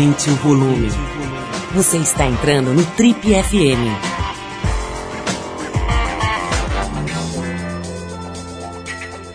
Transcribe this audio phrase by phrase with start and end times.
[0.00, 0.88] Aumente o volume.
[1.74, 3.84] Você está entrando no Trip FM.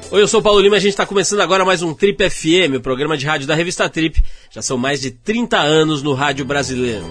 [0.09, 2.27] Oi, eu sou o Paulo Lima e a gente está começando agora mais um Trip
[2.27, 4.25] FM, o programa de rádio da revista Trip.
[4.49, 7.05] Já são mais de 30 anos no rádio brasileiro.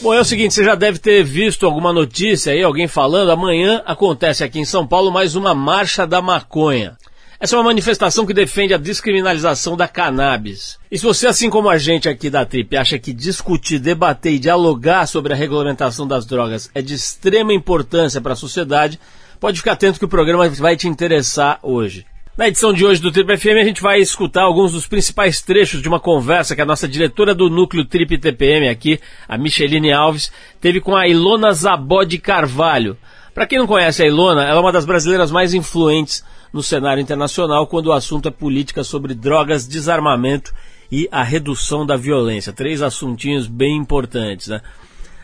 [0.00, 3.82] Bom, é o seguinte, você já deve ter visto alguma notícia aí, alguém falando, amanhã
[3.84, 6.96] acontece aqui em São Paulo mais uma Marcha da Maconha.
[7.44, 10.78] Essa é uma manifestação que defende a descriminalização da cannabis.
[10.90, 14.38] E se você, assim como a gente aqui da Trip, acha que discutir, debater e
[14.38, 18.98] dialogar sobre a regulamentação das drogas é de extrema importância para a sociedade,
[19.38, 22.06] pode ficar atento que o programa vai te interessar hoje.
[22.34, 25.82] Na edição de hoje do Trip FM, a gente vai escutar alguns dos principais trechos
[25.82, 28.98] de uma conversa que a nossa diretora do núcleo Trip TPM aqui,
[29.28, 32.96] a Micheline Alves, teve com a Ilona Zabod Carvalho.
[33.34, 37.00] Para quem não conhece a Ilona, ela é uma das brasileiras mais influentes no cenário
[37.00, 40.54] internacional quando o assunto é política sobre drogas, desarmamento
[40.90, 42.52] e a redução da violência.
[42.52, 44.60] Três assuntinhos bem importantes, né?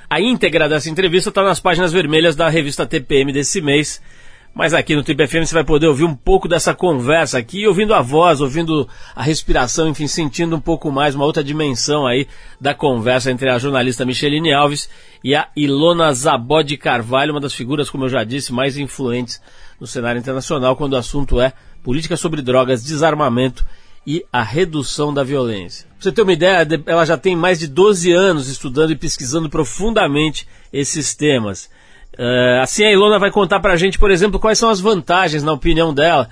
[0.08, 4.02] A íntegra dessa entrevista está nas páginas vermelhas da revista TPM desse mês.
[4.52, 7.94] Mas aqui no Trip FM você vai poder ouvir um pouco dessa conversa aqui, ouvindo
[7.94, 12.26] a voz, ouvindo a respiração, enfim, sentindo um pouco mais uma outra dimensão aí
[12.60, 14.90] da conversa entre a jornalista Micheline Alves
[15.22, 19.40] e a Ilona Zabod Carvalho, uma das figuras, como eu já disse, mais influentes
[19.80, 23.64] no cenário internacional quando o assunto é política sobre drogas, desarmamento
[24.06, 25.86] e a redução da violência.
[25.90, 29.48] Pra você ter uma ideia, ela já tem mais de 12 anos estudando e pesquisando
[29.48, 31.70] profundamente esses temas.
[32.18, 35.52] Uh, assim, a Ilona vai contar pra gente, por exemplo, quais são as vantagens, na
[35.52, 36.28] opinião dela,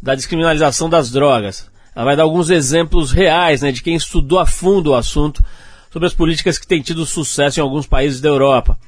[0.00, 1.70] da descriminalização das drogas.
[1.94, 5.42] Ela vai dar alguns exemplos reais né, de quem estudou a fundo o assunto
[5.90, 8.78] sobre as políticas que têm tido sucesso em alguns países da Europa.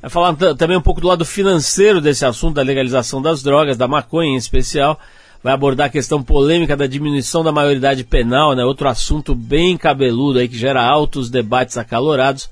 [0.00, 3.88] Vai falar também um pouco do lado financeiro desse assunto, da legalização das drogas, da
[3.88, 4.98] maconha em especial.
[5.42, 10.38] Vai abordar a questão polêmica da diminuição da maioridade penal, né, outro assunto bem cabeludo
[10.38, 12.48] aí que gera altos debates acalorados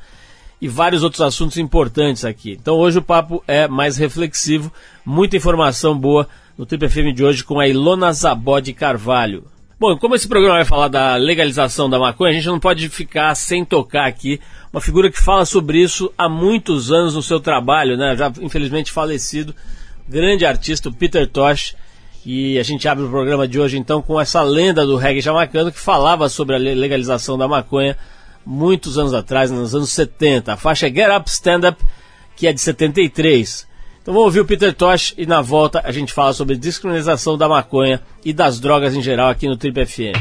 [0.61, 2.59] e vários outros assuntos importantes aqui.
[2.61, 4.73] Então hoje o papo é mais reflexivo,
[5.05, 9.45] muita informação boa no Triple FM de hoje com a Ilona Zabod Carvalho.
[9.79, 13.33] Bom, como esse programa vai falar da legalização da maconha, a gente não pode ficar
[13.37, 14.41] sem tocar aqui
[14.73, 18.17] uma figura que fala sobre isso há muitos anos no seu trabalho, né?
[18.17, 19.55] Já infelizmente falecido,
[20.09, 21.77] grande artista, Peter Tosh.
[22.27, 25.71] E a gente abre o programa de hoje então com essa lenda do reggae jamaicano
[25.71, 27.97] que falava sobre a legalização da maconha
[28.49, 30.55] muitos anos atrás, nos anos 70.
[30.55, 31.85] A faixa é Get Up, Stand Up,
[32.35, 33.69] que é de 73.
[34.01, 37.47] Então vamos ouvir o Peter Tosh e na volta a gente fala sobre descriminalização da
[37.47, 40.17] maconha e das drogas em geral aqui no Trip FM.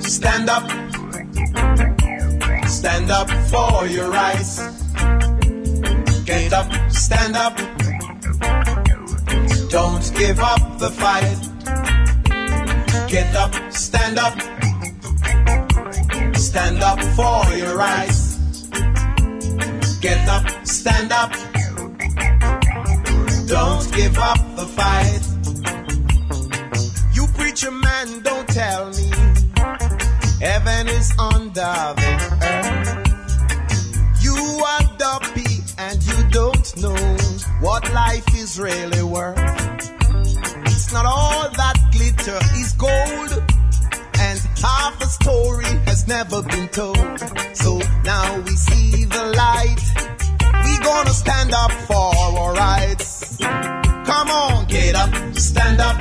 [0.00, 0.83] Stand up.
[2.84, 4.58] Stand up for your rights.
[6.26, 7.56] Get up, stand up.
[9.70, 11.38] Don't give up the fight.
[13.08, 14.38] Get up, stand up.
[16.36, 18.36] Stand up for your rights.
[20.02, 21.32] Get up, stand up.
[23.46, 25.22] Don't give up the fight.
[27.14, 29.10] You preacher man, don't tell me
[30.44, 32.33] heaven is under the
[36.34, 37.16] don't know
[37.60, 39.38] what life is really worth.
[40.66, 43.30] It's not all that glitter is gold,
[44.18, 47.20] and half a story has never been told.
[47.52, 49.82] So now we see the light.
[50.64, 53.36] We gonna stand up for our rights.
[53.38, 55.98] Come on, get up, stand up.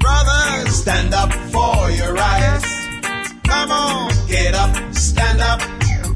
[0.00, 2.68] Brothers, stand up for your rights.
[3.44, 5.60] Come on, get up, stand up.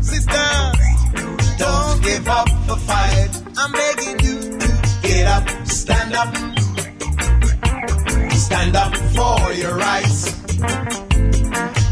[0.03, 0.80] Sisters,
[2.03, 3.31] give up the fight.
[3.57, 4.69] I'm begging you to
[5.03, 6.35] get up, stand up.
[8.33, 10.33] Stand up for your rights.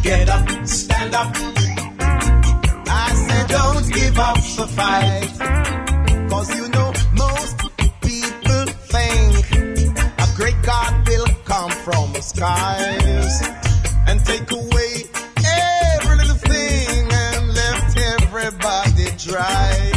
[0.02, 1.32] Get up, stand up.
[2.90, 6.28] I said, don't give up the fight.
[6.31, 7.56] Cause you know, most
[8.02, 9.31] people think
[10.25, 13.43] a great God will come from the skies
[14.06, 14.93] and take away
[15.44, 19.88] every little thing and left everybody dry.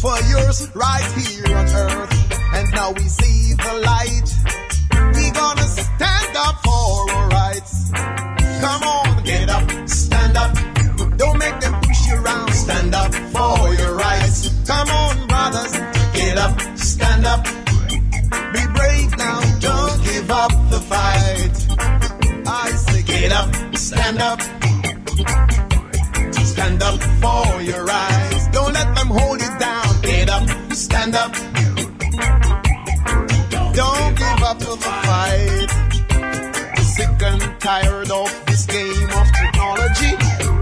[0.00, 2.32] for years right here on earth.
[2.54, 4.28] And now we see the light.
[5.14, 7.90] We gonna stand up for our rights.
[8.64, 10.56] Come on, get up, stand up.
[11.18, 12.50] Don't make them push you around.
[12.52, 14.48] Stand up for your rights.
[14.66, 15.72] Come on, brothers,
[16.14, 17.44] get up, stand up.
[18.54, 21.56] Be brave now, don't give up the fight.
[22.46, 24.40] I say, get up, stand up.
[26.52, 27.89] Stand up for your rights
[30.80, 31.32] stand up.
[33.74, 35.70] Don't give up to the fight.
[36.94, 40.12] Sick and tired of this game of technology.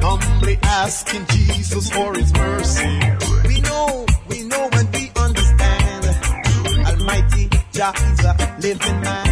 [0.04, 3.00] Humbly asking Jesus for his mercy.
[3.46, 6.04] We know, we know and we understand.
[6.86, 9.27] Almighty Jah is a living man.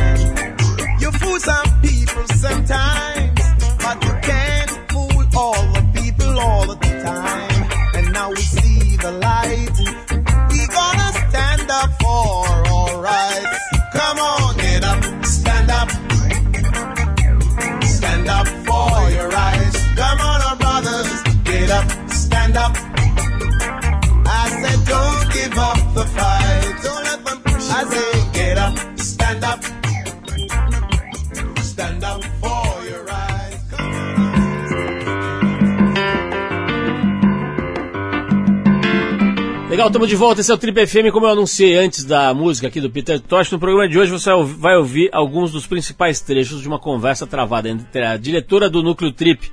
[39.77, 40.41] Legal, estamos de volta.
[40.41, 41.13] Esse é o Trip FM.
[41.13, 44.31] Como eu anunciei antes da música aqui do Peter Tosh, no programa de hoje você
[44.59, 49.13] vai ouvir alguns dos principais trechos de uma conversa travada entre a diretora do Núcleo
[49.13, 49.53] Trip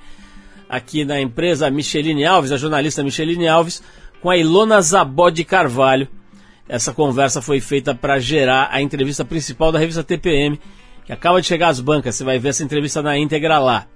[0.69, 3.83] aqui na empresa Micheline Alves, a jornalista Micheline Alves,
[4.21, 6.07] com a Ilona Zabó de Carvalho.
[6.69, 10.57] Essa conversa foi feita para gerar a entrevista principal da revista TPM,
[11.05, 12.15] que acaba de chegar às bancas.
[12.15, 13.87] Você vai ver essa entrevista na íntegra lá.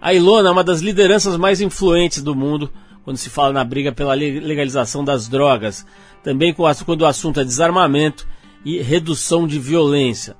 [0.00, 2.70] A Ilona é uma das lideranças mais influentes do mundo
[3.04, 5.86] quando se fala na briga pela le- legalização das drogas.
[6.22, 8.26] Também quando o assunto é desarmamento
[8.64, 10.36] e redução de violência.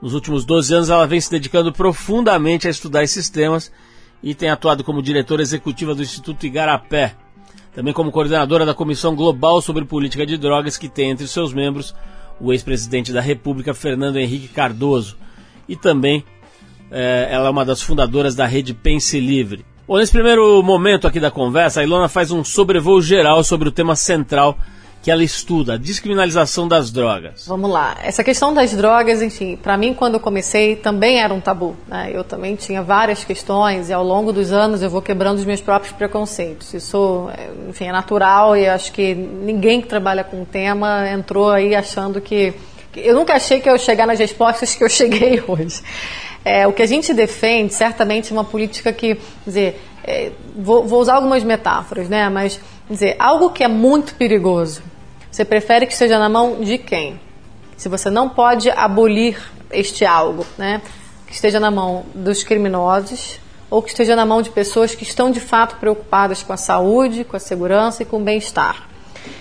[0.00, 3.70] Nos últimos 12 anos, ela vem se dedicando profundamente a estudar esses temas
[4.22, 7.14] e tem atuado como diretora executiva do Instituto Igarapé,
[7.74, 11.94] também como coordenadora da Comissão Global sobre Política de Drogas, que tem entre seus membros
[12.40, 15.16] o ex-presidente da República, Fernando Henrique Cardoso,
[15.68, 16.24] e também
[16.90, 19.64] eh, ela é uma das fundadoras da rede Pense Livre.
[19.92, 23.70] Bom, nesse primeiro momento aqui da conversa, a Ilona faz um sobrevoo geral sobre o
[23.70, 24.56] tema central
[25.02, 27.44] que ela estuda, a descriminalização das drogas.
[27.46, 27.98] Vamos lá.
[28.02, 31.76] Essa questão das drogas, enfim, para mim quando eu comecei também era um tabu.
[31.86, 32.10] Né?
[32.10, 35.60] Eu também tinha várias questões e ao longo dos anos eu vou quebrando os meus
[35.60, 36.72] próprios preconceitos.
[36.72, 41.50] Isso, é, enfim, é natural e acho que ninguém que trabalha com o tema entrou
[41.50, 42.54] aí achando que
[42.96, 45.82] eu nunca achei que eu ia chegar nas respostas que eu cheguei hoje.
[46.44, 51.00] É, o que a gente defende, certamente, é uma política que, dizer, é, vou, vou
[51.00, 52.28] usar algumas metáforas, né?
[52.28, 52.60] Mas,
[52.90, 54.82] dizer, algo que é muito perigoso,
[55.30, 57.20] você prefere que esteja na mão de quem?
[57.76, 59.38] Se você não pode abolir
[59.70, 60.82] este algo, né?
[61.26, 63.40] Que esteja na mão dos criminosos
[63.70, 67.24] ou que esteja na mão de pessoas que estão de fato preocupadas com a saúde,
[67.24, 68.88] com a segurança e com o bem-estar.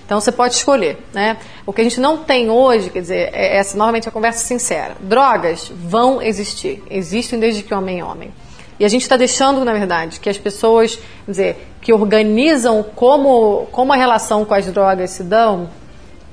[0.06, 1.38] Então você pode escolher, né?
[1.66, 4.96] O que a gente não tem hoje, quer dizer, é essa novamente a conversa sincera.
[5.00, 8.32] Drogas vão existir, existem desde que homem é homem.
[8.80, 13.68] E a gente está deixando, na verdade, que as pessoas, quer dizer, que organizam como,
[13.72, 15.70] como a relação com as drogas se dão,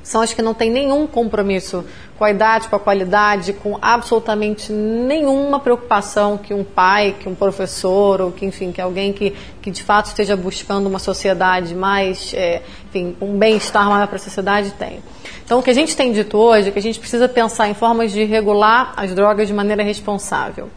[0.03, 1.85] são as que não têm nenhum compromisso
[2.19, 7.35] com a idade, com a qualidade, com absolutamente nenhuma preocupação que um pai, que um
[7.35, 12.33] professor, ou que, enfim, que alguém que, que de fato esteja buscando uma sociedade mais,
[12.35, 15.01] é, enfim, um bem-estar maior para a sociedade tem.
[15.45, 17.75] Então, o que a gente tem dito hoje é que a gente precisa pensar em
[17.75, 20.69] formas de regular as drogas de maneira responsável.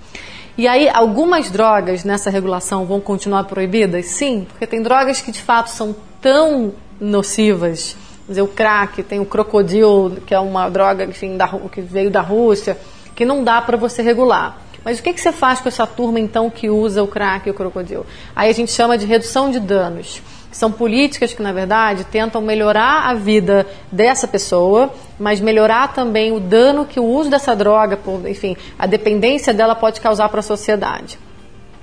[0.58, 4.06] E aí, algumas drogas nessa regulação vão continuar proibidas?
[4.06, 7.96] Sim, porque tem drogas que de fato são tão nocivas.
[8.32, 12.22] Dizer, o crack, tem o crocodilo, que é uma droga enfim, da, que veio da
[12.22, 12.78] Rússia,
[13.14, 14.58] que não dá para você regular.
[14.86, 17.52] Mas o que, que você faz com essa turma, então, que usa o crack e
[17.52, 18.06] o crocodilo?
[18.34, 20.22] Aí a gente chama de redução de danos.
[20.50, 26.40] São políticas que, na verdade, tentam melhorar a vida dessa pessoa, mas melhorar também o
[26.40, 31.20] dano que o uso dessa droga, enfim, a dependência dela pode causar para a sociedade.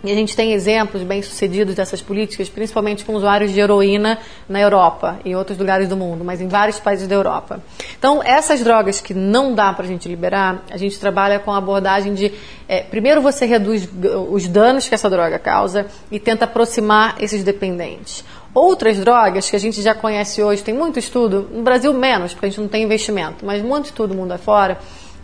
[0.05, 5.19] E a gente tem exemplos bem-sucedidos dessas políticas, principalmente com usuários de heroína na Europa
[5.25, 7.61] e outros lugares do mundo, mas em vários países da Europa.
[7.99, 11.57] Então, essas drogas que não dá para a gente liberar, a gente trabalha com a
[11.57, 12.33] abordagem de,
[12.69, 13.89] é, primeiro você reduz
[14.31, 18.25] os danos que essa droga causa e tenta aproximar esses dependentes.
[18.55, 22.47] Outras drogas que a gente já conhece hoje, tem muito estudo, no Brasil menos, porque
[22.47, 24.79] a gente não tem investimento, mas muito estudo mundo afora,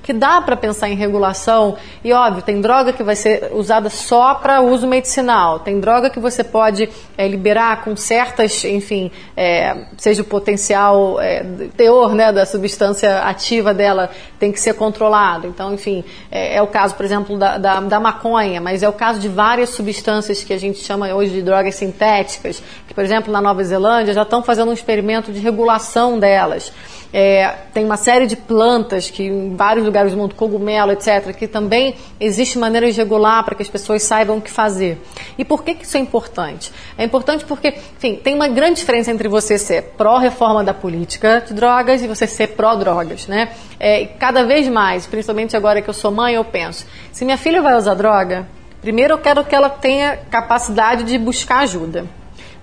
[0.04, 1.76] que dá para pensar em regulação.
[2.04, 6.20] E óbvio, tem droga que vai ser usada só para uso medicinal, tem droga que
[6.20, 11.42] você pode é, liberar com certas, enfim, é, seja o potencial é,
[11.75, 15.46] teor né, da substância ativa dela tem que ser controlado.
[15.46, 19.18] Então, enfim, é, o caso, por exemplo, da, da, da maconha, mas é o caso
[19.18, 22.62] de várias substâncias que a gente chama hoje de drogas sintéticas,
[22.94, 26.72] por exemplo, na Nova Zelândia já estão fazendo um experimento de regulação delas.
[27.16, 31.46] É, tem uma série de plantas que em vários lugares do mundo, cogumelo, etc., que
[31.46, 35.00] também existe maneira de regular para que as pessoas saibam o que fazer.
[35.38, 36.72] E por que, que isso é importante?
[36.98, 41.54] É importante porque, enfim, tem uma grande diferença entre você ser pró-reforma da política de
[41.54, 43.52] drogas e você ser pró-drogas, né?
[43.78, 47.62] É, cada vez mais, principalmente agora que eu sou mãe, eu penso, se minha filha
[47.62, 48.44] vai usar droga,
[48.80, 52.06] primeiro eu quero que ela tenha capacidade de buscar ajuda.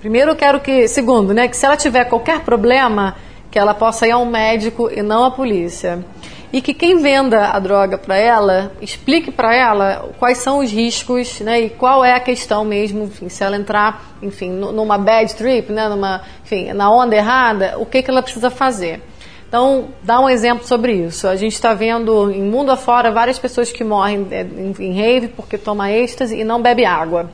[0.02, 3.16] Primeiro eu quero que, segundo, né, que se ela tiver qualquer problema,
[3.52, 6.04] que ela possa ir ao médico e não à polícia.
[6.52, 11.40] E que quem venda a droga para ela explique para ela quais são os riscos,
[11.42, 15.72] né, e qual é a questão mesmo, enfim, se ela entrar, enfim, numa bad trip,
[15.72, 19.04] né, numa, enfim, na onda errada, o que que ela precisa fazer.
[19.48, 21.28] Então, dá um exemplo sobre isso.
[21.28, 24.42] A gente está vendo em mundo afora várias pessoas que morrem é,
[24.80, 27.30] em rave porque toma êxtase e não bebe água.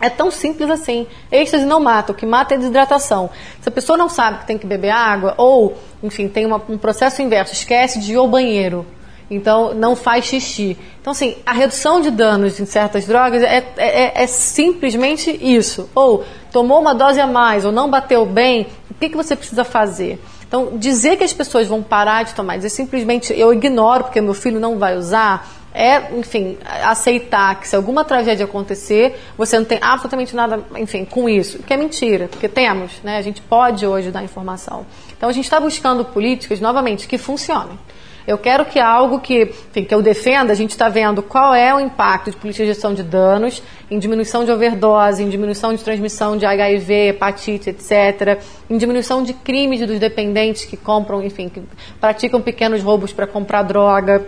[0.00, 1.06] É tão simples assim.
[1.30, 3.28] Êxtase não mata, o que mata é desidratação.
[3.60, 6.78] Se a pessoa não sabe que tem que beber água, ou, enfim, tem uma, um
[6.78, 8.86] processo inverso, esquece de ir ao banheiro,
[9.30, 10.76] então não faz xixi.
[11.00, 15.88] Então, assim, a redução de danos em certas drogas é, é, é simplesmente isso.
[15.94, 19.64] Ou tomou uma dose a mais, ou não bateu bem, o que, que você precisa
[19.64, 20.18] fazer?
[20.48, 24.34] Então, dizer que as pessoas vão parar de tomar, dizer simplesmente eu ignoro porque meu
[24.34, 29.78] filho não vai usar, é, enfim, aceitar que se alguma tragédia acontecer, você não tem
[29.80, 31.60] absolutamente nada, enfim, com isso.
[31.60, 33.16] Que é mentira, porque temos, né?
[33.16, 34.84] A gente pode hoje dar informação.
[35.16, 37.78] Então a gente está buscando políticas, novamente, que funcionem.
[38.26, 41.74] Eu quero que algo que, enfim, que eu defenda, a gente está vendo qual é
[41.74, 45.82] o impacto de política de gestão de danos, em diminuição de overdose, em diminuição de
[45.82, 51.62] transmissão de HIV, hepatite, etc., em diminuição de crimes dos dependentes que compram, enfim, que
[52.00, 54.24] praticam pequenos roubos para comprar droga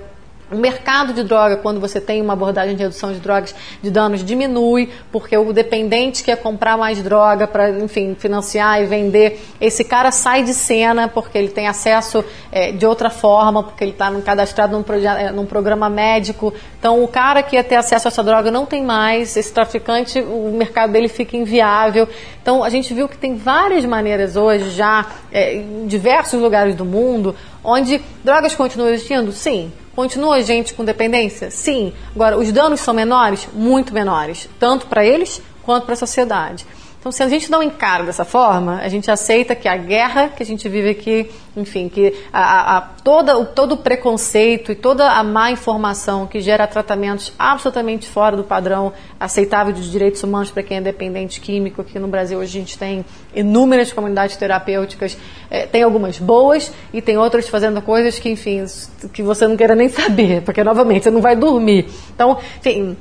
[0.52, 4.24] o mercado de droga, quando você tem uma abordagem de redução de drogas, de danos,
[4.24, 9.40] diminui, porque o dependente quer comprar mais droga para, enfim, financiar e vender.
[9.60, 13.92] Esse cara sai de cena porque ele tem acesso é, de outra forma, porque ele
[13.92, 16.52] está cadastrado num, é, num, programa médico.
[16.78, 19.36] Então, o cara que ia ter acesso a essa droga não tem mais.
[19.36, 22.08] Esse traficante, o mercado dele fica inviável.
[22.40, 26.84] Então, a gente viu que tem várias maneiras hoje, já é, em diversos lugares do
[26.84, 29.32] mundo, onde drogas continuam existindo?
[29.32, 31.50] Sim Continua a gente com dependência?
[31.50, 31.92] Sim.
[32.14, 33.46] Agora, os danos são menores?
[33.52, 36.66] Muito menores, tanto para eles quanto para a sociedade.
[37.02, 40.40] Então, se a gente não encara dessa forma, a gente aceita que a guerra que
[40.40, 45.10] a gente vive aqui, enfim, que a, a, toda, o, todo o preconceito e toda
[45.10, 50.62] a má informação que gera tratamentos absolutamente fora do padrão aceitável de direitos humanos para
[50.62, 53.04] quem é dependente químico, aqui no Brasil hoje a gente tem
[53.34, 55.18] inúmeras comunidades terapêuticas,
[55.50, 58.64] é, tem algumas boas e tem outras fazendo coisas que, enfim,
[59.12, 61.84] que você não queira nem saber, porque, novamente, você não vai dormir.
[62.14, 62.96] Então, enfim,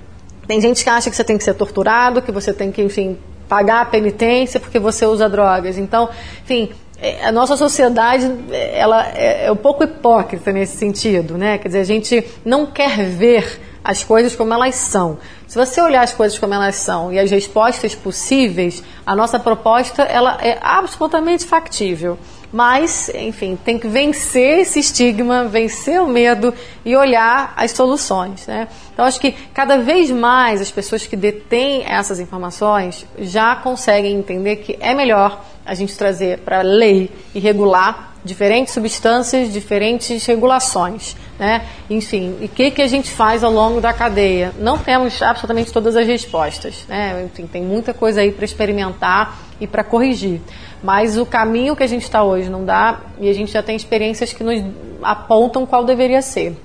[0.47, 3.15] tem gente que acha que você tem que ser torturado, que você tem que, enfim,
[3.51, 5.77] pagar a penitência porque você usa drogas.
[5.77, 6.07] Então,
[6.41, 11.57] enfim, é, a nossa sociedade ela é, é um pouco hipócrita nesse sentido, né?
[11.57, 15.17] Quer dizer, a gente não quer ver as coisas como elas são.
[15.47, 20.03] Se você olhar as coisas como elas são e as respostas possíveis, a nossa proposta
[20.03, 22.17] ela é absolutamente factível.
[22.51, 26.53] Mas, enfim, tem que vencer esse estigma, vencer o medo
[26.83, 28.45] e olhar as soluções.
[28.45, 28.67] Né?
[28.93, 34.57] Então, acho que cada vez mais as pessoas que detêm essas informações já conseguem entender
[34.57, 41.15] que é melhor a gente trazer para lei e regular diferentes substâncias, diferentes regulações.
[41.39, 41.65] Né?
[41.89, 44.53] Enfim, e o que, que a gente faz ao longo da cadeia?
[44.59, 46.85] Não temos absolutamente todas as respostas.
[46.87, 47.23] Né?
[47.25, 50.41] Enfim, tem muita coisa aí para experimentar e para corrigir.
[50.83, 53.75] Mas o caminho que a gente está hoje não dá e a gente já tem
[53.75, 54.63] experiências que nos
[55.01, 56.55] apontam qual deveria ser.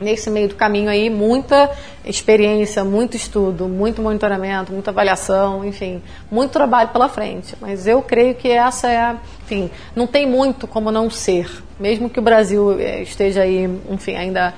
[0.00, 1.70] Nesse meio do caminho aí, muita
[2.04, 7.54] experiência, muito estudo, muito monitoramento, muita avaliação, enfim, muito trabalho pela frente.
[7.60, 9.16] Mas eu creio que essa é.
[9.44, 11.48] Enfim, não tem muito como não ser.
[11.78, 14.52] Mesmo que o Brasil eh, esteja aí, enfim, ainda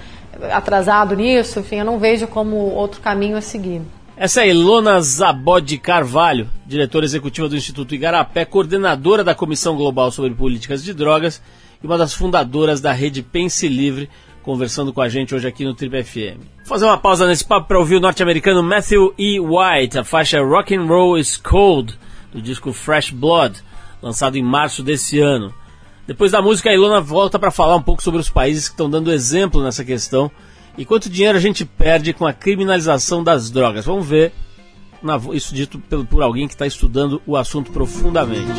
[0.51, 3.83] atrasado nisso, enfim, eu não vejo como outro caminho a seguir.
[4.19, 10.31] Essa é Ilona Zabod Carvalho, diretora executiva do Instituto Igarapé, coordenadora da Comissão Global sobre
[10.35, 11.43] Políticas de Drogas
[11.83, 14.09] e uma das fundadoras da rede Pense Livre,
[14.43, 16.41] conversando com a gente hoje aqui no Trip FM.
[16.61, 19.39] Vou fazer uma pausa nesse papo para ouvir o norte-americano Matthew E.
[19.39, 21.95] White, a faixa Rock and Roll is Cold,
[22.33, 23.63] do disco Fresh Blood,
[24.01, 25.53] lançado em março desse ano.
[26.07, 28.89] Depois da música, a Ilona volta para falar um pouco sobre os países que estão
[28.89, 30.31] dando exemplo nessa questão
[30.79, 33.85] e quanto dinheiro a gente perde com a criminalização das drogas?
[33.85, 34.33] Vamos ver
[35.33, 38.51] isso dito por alguém que está estudando o assunto profundamente.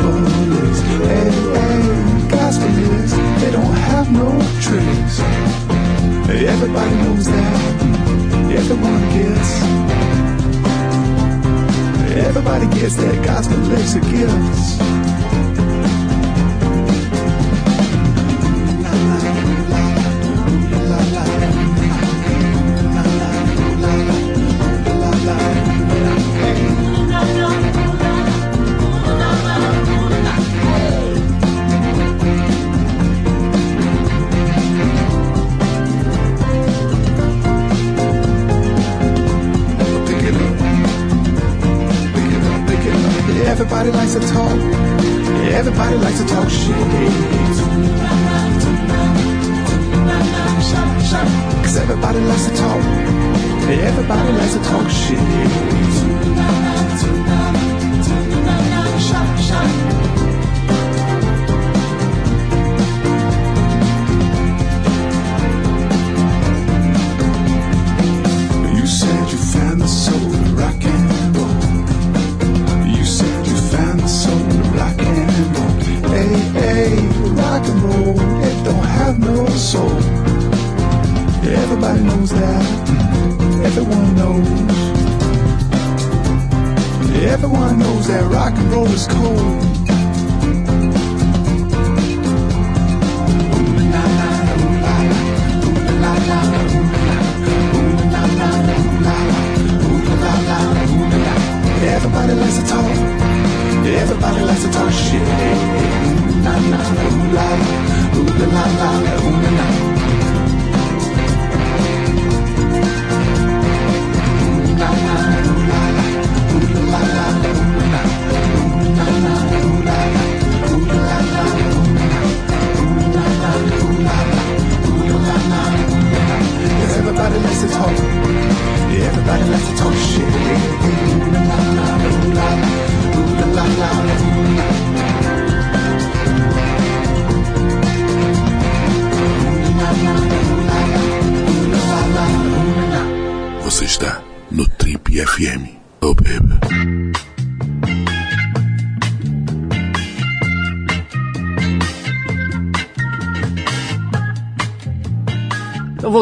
[0.00, 0.80] Lyrics.
[0.80, 4.28] Hey, hey, gospel lyrics, they don't have no
[4.60, 5.20] tricks.
[6.28, 7.82] Everybody knows that.
[8.60, 9.50] Everyone gets.
[12.26, 13.58] Everybody gets that gospel
[13.96, 15.11] are gifts.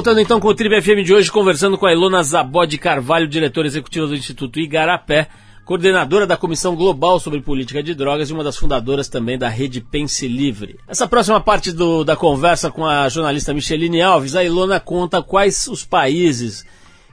[0.00, 3.66] Voltando então com o Tribe FM de hoje, conversando com a Ilona Zabod Carvalho, diretora
[3.66, 5.28] executiva do Instituto Igarapé,
[5.62, 9.82] coordenadora da Comissão Global sobre Política de Drogas e uma das fundadoras também da Rede
[9.82, 10.76] Pense Livre.
[10.88, 15.66] Essa próxima parte do- da conversa com a jornalista Micheline Alves, a Ilona conta quais
[15.68, 16.64] os países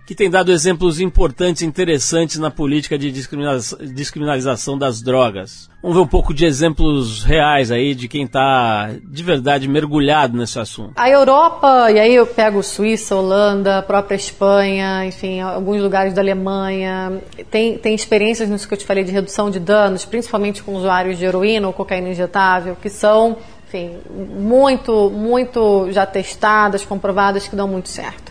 [0.07, 5.69] que têm dado exemplos importantes e interessantes na política de descriminaliza- descriminalização das drogas.
[5.81, 10.57] Vamos ver um pouco de exemplos reais aí de quem está de verdade mergulhado nesse
[10.57, 10.93] assunto.
[10.95, 17.21] A Europa, e aí eu pego Suíça, Holanda, própria Espanha, enfim, alguns lugares da Alemanha,
[17.51, 21.17] tem, tem experiências nisso que eu te falei de redução de danos, principalmente com usuários
[21.17, 23.35] de heroína ou cocaína injetável, que são,
[23.67, 23.97] enfim,
[24.39, 28.26] muito, muito já testadas, comprovadas que dão muito certo.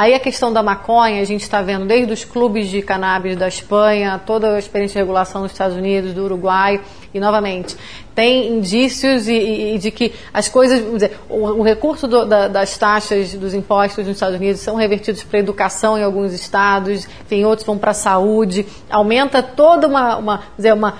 [0.00, 3.46] Aí a questão da maconha, a gente está vendo desde os clubes de cannabis da
[3.46, 6.80] Espanha, toda a experiência de regulação nos Estados Unidos, do Uruguai,
[7.12, 7.76] e novamente,
[8.14, 9.34] tem indícios e,
[9.74, 14.06] e- de que as coisas, dizer, o, o recurso do- da- das taxas dos impostos
[14.06, 17.94] nos Estados Unidos são revertidos para educação em alguns estados, enfim, outros vão para a
[17.94, 20.94] saúde, aumenta toda uma, uma, dizer, uma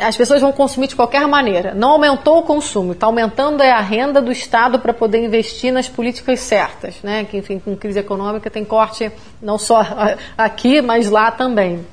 [0.00, 1.74] as pessoas vão consumir de qualquer maneira.
[1.74, 5.88] Não aumentou o consumo, está aumentando é a renda do Estado para poder investir nas
[5.88, 7.24] políticas certas, né?
[7.24, 9.84] Que enfim, com crise econômica tem corte não só
[10.36, 11.84] aqui, mas lá também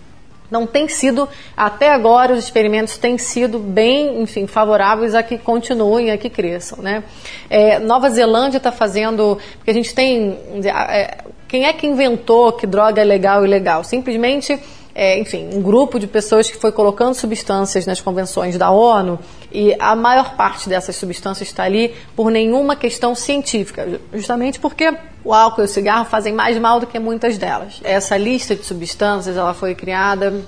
[0.54, 6.12] não tem sido, até agora, os experimentos têm sido bem, enfim, favoráveis a que continuem,
[6.12, 6.78] a que cresçam.
[6.78, 7.04] Né?
[7.50, 12.68] É, Nova Zelândia está fazendo, porque a gente tem, é, quem é que inventou que
[12.68, 13.84] droga é legal e ilegal?
[13.84, 14.60] Simplesmente
[14.95, 19.19] é, enfim, um grupo de pessoas que foi colocando substâncias nas convenções da ONU
[19.51, 25.34] e a maior parte dessas substâncias está ali por nenhuma questão científica, justamente porque o
[25.34, 27.82] álcool e o cigarro fazem mais mal do que muitas delas.
[27.84, 30.41] Essa lista de substâncias ela foi criada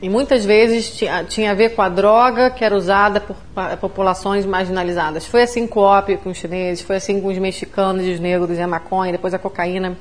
[0.00, 3.36] e muitas vezes tinha, tinha a ver com a droga que era usada por
[3.80, 5.24] populações marginalizadas.
[5.26, 8.18] Foi assim com o ópio com os chineses, foi assim com os mexicanos e os
[8.18, 9.96] negros e a maconha, depois a cocaína.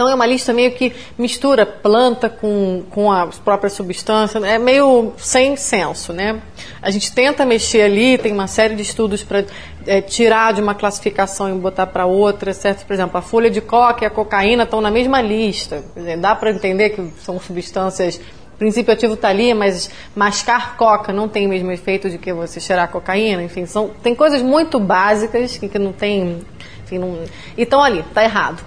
[0.00, 5.12] Então é uma lista meio que mistura planta com, com as próprias substâncias, é meio
[5.18, 6.40] sem senso, né?
[6.80, 9.44] A gente tenta mexer ali, tem uma série de estudos para
[9.86, 12.86] é, tirar de uma classificação e botar para outra, certo?
[12.86, 15.84] Por exemplo, a folha de coca e a cocaína estão na mesma lista.
[16.18, 18.18] Dá para entender que são substâncias
[18.54, 22.32] o princípio ativo está ali, mas mascar coca não tem o mesmo efeito de que
[22.32, 23.42] você cheirar cocaína.
[23.42, 26.40] Enfim, são, tem coisas muito básicas que, que não tem.
[26.84, 27.18] Enfim, não,
[27.56, 28.62] e estão ali, está errado.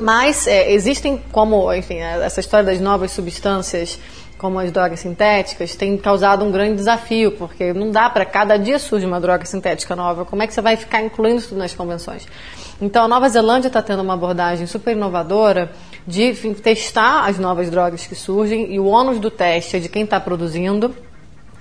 [0.00, 3.98] Mas é, existem, como, enfim, é, essa história das novas substâncias,
[4.38, 8.78] como as drogas sintéticas, tem causado um grande desafio, porque não dá para cada dia
[8.78, 10.24] surge uma droga sintética nova.
[10.24, 12.26] Como é que você vai ficar incluindo isso nas convenções?
[12.80, 15.70] Então, a Nova Zelândia está tendo uma abordagem super inovadora
[16.06, 19.88] de enfim, testar as novas drogas que surgem e o ônus do teste é de
[19.90, 20.94] quem está produzindo.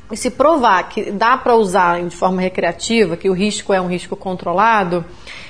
[0.10, 3.88] E se provar que dá para usar de forma recreativa, que o risco é um
[3.88, 5.06] risco controlado,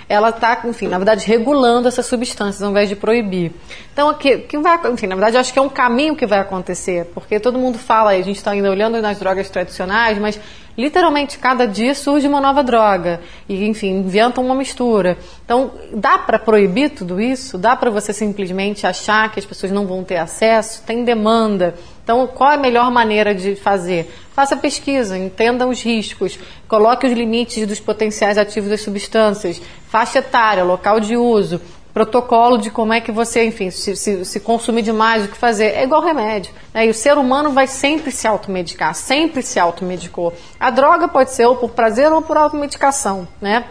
[0.10, 3.52] ela está, enfim, na verdade, regulando essas substâncias ao invés de proibir.
[3.94, 6.40] Então, o que, que vai, enfim, na verdade, acho que é um caminho que vai
[6.40, 10.40] acontecer, porque todo mundo fala, a gente está ainda olhando nas drogas tradicionais, mas
[10.76, 15.18] literalmente cada dia surge uma nova droga e, enfim, inventam uma mistura.
[15.46, 17.58] Então, dá para proibir tudo isso?
[17.58, 20.82] Dá para você simplesmente achar que as pessoas não vão ter acesso?
[20.88, 21.76] Tem demanda.
[22.04, 24.12] Então, qual é a melhor maneira de fazer?
[24.34, 30.64] Faça pesquisa, entenda os riscos, coloque os limites dos potenciais ativos das substâncias, faixa etária,
[30.64, 31.60] local de uso,
[31.94, 35.76] protocolo de como é que você, enfim, se, se, se consumir demais, o que fazer.
[35.76, 36.54] É igual remédio.
[36.74, 36.86] Né?
[36.86, 40.34] E o ser humano vai sempre se automedicar, sempre se automedicou.
[40.60, 43.66] A droga pode ser ou por prazer ou por automedicação, né?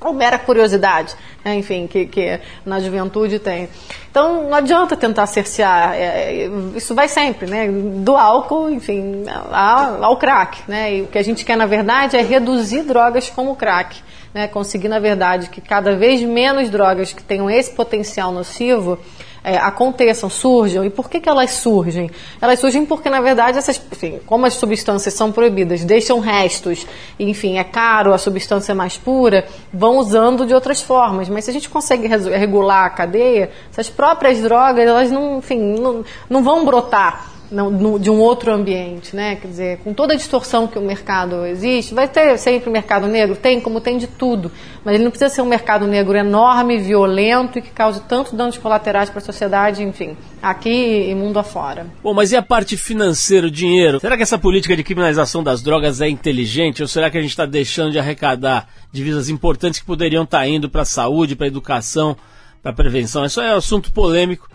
[0.00, 1.54] Ou mera curiosidade, né?
[1.56, 3.68] enfim, que, que, na juventude tem.
[4.10, 7.68] Então, não adianta tentar cercear, é, é, isso vai sempre, né?
[7.68, 10.62] do álcool, enfim, ao, ao crack.
[10.66, 10.96] Né?
[10.96, 13.96] E o que a gente quer, na verdade, é reduzir drogas como o crack.
[14.32, 14.48] Né?
[14.48, 18.98] Conseguir, na verdade, que cada vez menos drogas que tenham esse potencial nocivo
[19.42, 20.84] é, aconteçam, surjam.
[20.84, 22.10] E por que, que elas surgem?
[22.40, 26.86] Elas surgem porque, na verdade, essas, enfim, como as substâncias são proibidas, deixam restos,
[27.18, 31.28] enfim, é caro, a substância é mais pura, vão usando de outras formas.
[31.28, 36.04] Mas se a gente consegue regular a cadeia, essas próprias drogas, elas não, enfim, não,
[36.28, 39.36] não vão brotar no, de um outro ambiente, né?
[39.36, 43.34] Quer dizer, com toda a distorção que o mercado existe, vai ter sempre mercado negro?
[43.34, 44.52] Tem, como tem de tudo.
[44.84, 48.56] Mas ele não precisa ser um mercado negro enorme, violento e que cause tanto danos
[48.56, 51.86] colaterais para a sociedade, enfim, aqui e mundo afora.
[52.02, 54.00] Bom, mas e a parte financeira, o dinheiro?
[54.00, 57.30] Será que essa política de criminalização das drogas é inteligente ou será que a gente
[57.30, 61.46] está deixando de arrecadar divisas importantes que poderiam estar tá indo para a saúde, para
[61.46, 62.16] a educação,
[62.62, 63.24] para a prevenção?
[63.24, 64.48] Isso é um assunto polêmico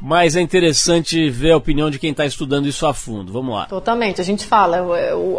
[0.00, 3.32] mas é interessante ver a opinião de quem está estudando isso a fundo.
[3.32, 3.66] Vamos lá.
[3.66, 4.20] Totalmente.
[4.20, 4.84] A gente fala,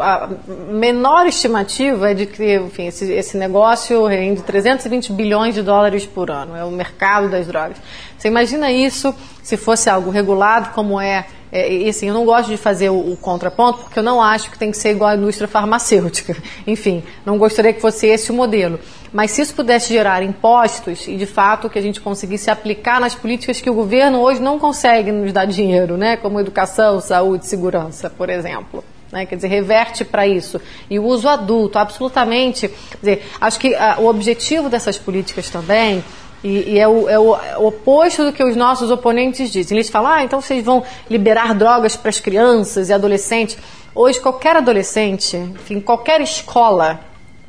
[0.02, 0.30] a
[0.70, 6.32] menor estimativa é de que enfim, esse, esse negócio rende 320 bilhões de dólares por
[6.32, 6.56] ano.
[6.56, 7.78] É o mercado das drogas.
[8.18, 12.50] Você imagina isso se fosse algo regulado, como é é, e assim, eu não gosto
[12.50, 15.16] de fazer o, o, contraponto porque eu não acho que tem que ser igual à
[15.16, 16.36] indústria farmacêutica.
[16.68, 18.80] Enfim, não gostaria que fosse esse o modelo.
[19.14, 23.16] Mas se isso pudesse gerar impostos e de fato que a gente conseguisse aplicar nas
[23.16, 28.10] políticas que o governo hoje não consegue nos dar dinheiro, né, como educação, saúde, segurança,
[28.10, 28.84] por exemplo.
[29.12, 29.26] Né?
[29.26, 30.60] Quer dizer, reverte para isso.
[30.90, 32.70] E o uso adulto, absolutamente.
[33.00, 36.04] Dizer, acho que a, o objetivo dessas políticas também
[36.44, 39.78] e, e é, o, é, o, é, oposto do que os nossos oponentes dizem.
[39.78, 43.58] Eles falam, ah, então vocês vão liberar drogas para as crianças e adolescentes.
[43.94, 47.00] Hoje, qualquer adolescente, enfim, qualquer escola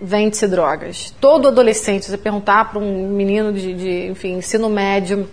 [0.00, 1.14] vende-se drogas.
[1.20, 5.28] Todo adolescente, você perguntar para um menino de, de, enfim, ensino médio,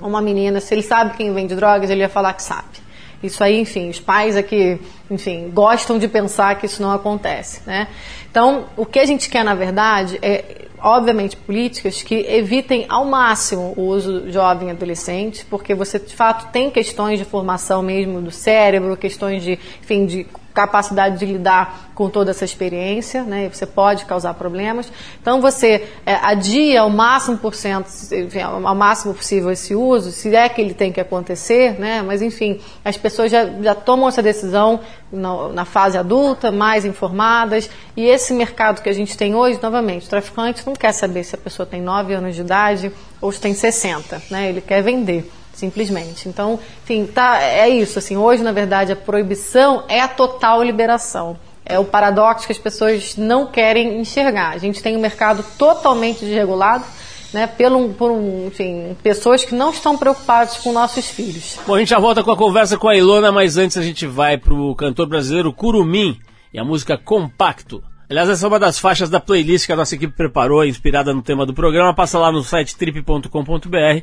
[0.00, 2.82] uma menina, se ele sabe quem vende drogas, ele ia falar que sabe.
[3.22, 7.86] Isso aí, enfim, os pais aqui, enfim, gostam de pensar que isso não acontece, né?
[8.28, 13.72] Então, o que a gente quer, na verdade, é, obviamente, políticas que evitem ao máximo
[13.76, 18.30] o uso jovem e adolescente, porque você, de fato, tem questões de formação mesmo do
[18.30, 23.48] cérebro, questões de, enfim, de capacidade de lidar com toda essa experiência, né?
[23.52, 24.92] Você pode causar problemas.
[25.20, 30.34] Então você é, adia ao máximo por cento, enfim, ao máximo possível esse uso, se
[30.34, 32.02] é que ele tem que acontecer, né?
[32.02, 34.80] Mas enfim, as pessoas já, já tomam essa decisão
[35.12, 37.68] na, na fase adulta, mais informadas.
[37.96, 41.34] E esse mercado que a gente tem hoje, novamente, o traficante não quer saber se
[41.34, 44.48] a pessoa tem 9 anos de idade ou se tem 60, né?
[44.48, 45.30] Ele quer vender
[45.62, 46.28] simplesmente.
[46.28, 47.98] Então, enfim, tá, é isso.
[47.98, 51.36] Assim, hoje, na verdade, a proibição é a total liberação.
[51.64, 54.50] É o paradoxo que as pessoas não querem enxergar.
[54.50, 56.84] A gente tem um mercado totalmente desregulado,
[57.32, 61.58] né, pelo, por um, enfim, pessoas que não estão preocupadas com nossos filhos.
[61.64, 64.04] Bom, a gente já volta com a conversa com a Ilona, mas antes a gente
[64.04, 66.18] vai pro cantor brasileiro Curumim
[66.52, 67.82] e a música Compacto.
[68.10, 71.22] Aliás, essa é uma das faixas da playlist que a nossa equipe preparou, inspirada no
[71.22, 71.94] tema do programa.
[71.94, 74.02] Passa lá no site trip.com.br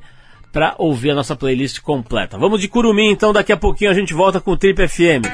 [0.51, 2.37] para ouvir a nossa playlist completa.
[2.37, 5.25] Vamos de Curumim, então daqui a pouquinho a gente volta com o Trip FM.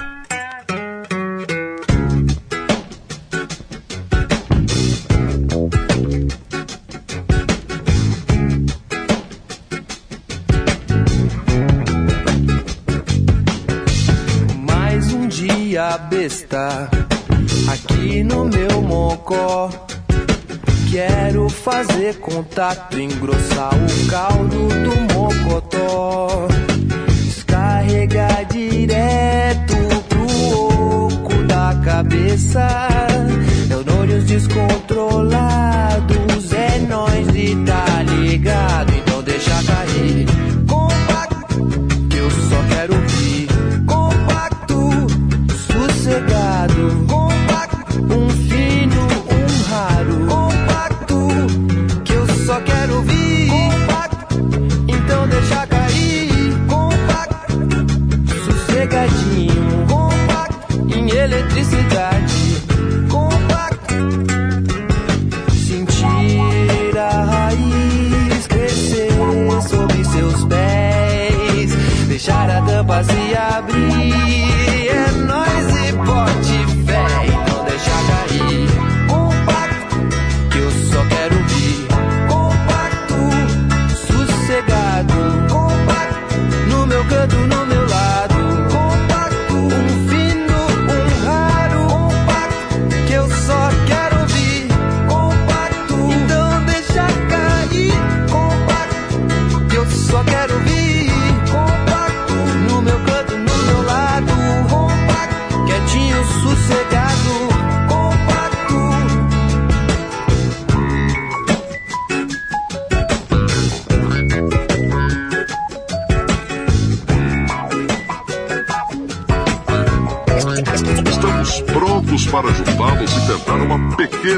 [14.62, 16.90] Mais um dia besta
[17.72, 19.70] aqui no meu mocó.
[20.96, 26.48] Quero fazer contato, engrossar o caldo do mocotó.
[27.26, 29.76] Descarregar direto
[30.08, 32.66] pro oco da cabeça.
[33.68, 37.85] Neurônios descontrolados, é nós e tá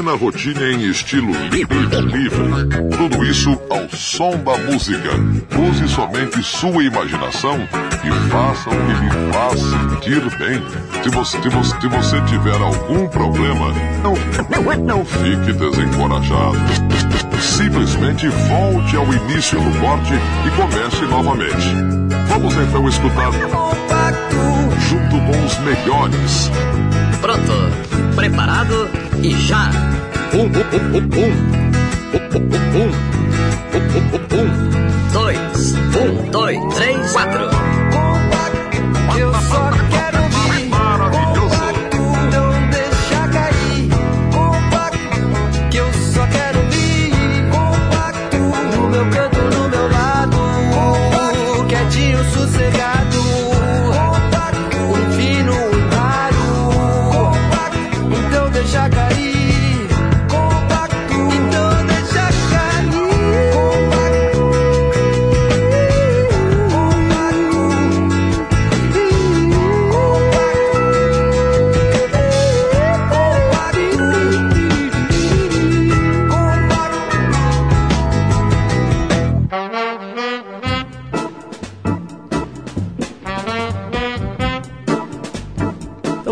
[0.08, 1.78] pequena rotina em estilo livre.
[2.00, 2.68] livre.
[2.96, 5.10] Tudo isso ao som da música.
[5.58, 7.58] Use somente sua imaginação
[8.04, 10.62] e faça o que lhe faz sentir bem.
[11.02, 14.14] Se você, se você, se você tiver algum problema, não,
[14.48, 16.58] não, não fique desencorajado.
[17.40, 21.68] Simplesmente volte ao início do corte e comece novamente.
[22.28, 23.32] Vamos então escutar
[24.88, 26.50] junto com os melhores.
[27.20, 27.52] Pronto,
[28.14, 28.88] preparado
[29.22, 29.97] e já.
[30.32, 31.30] Um, um, um, um,
[31.78, 32.92] um, um,
[34.34, 34.48] um.
[35.12, 37.44] Dois, um, dois, três, quatro.
[39.18, 39.97] Eu só quero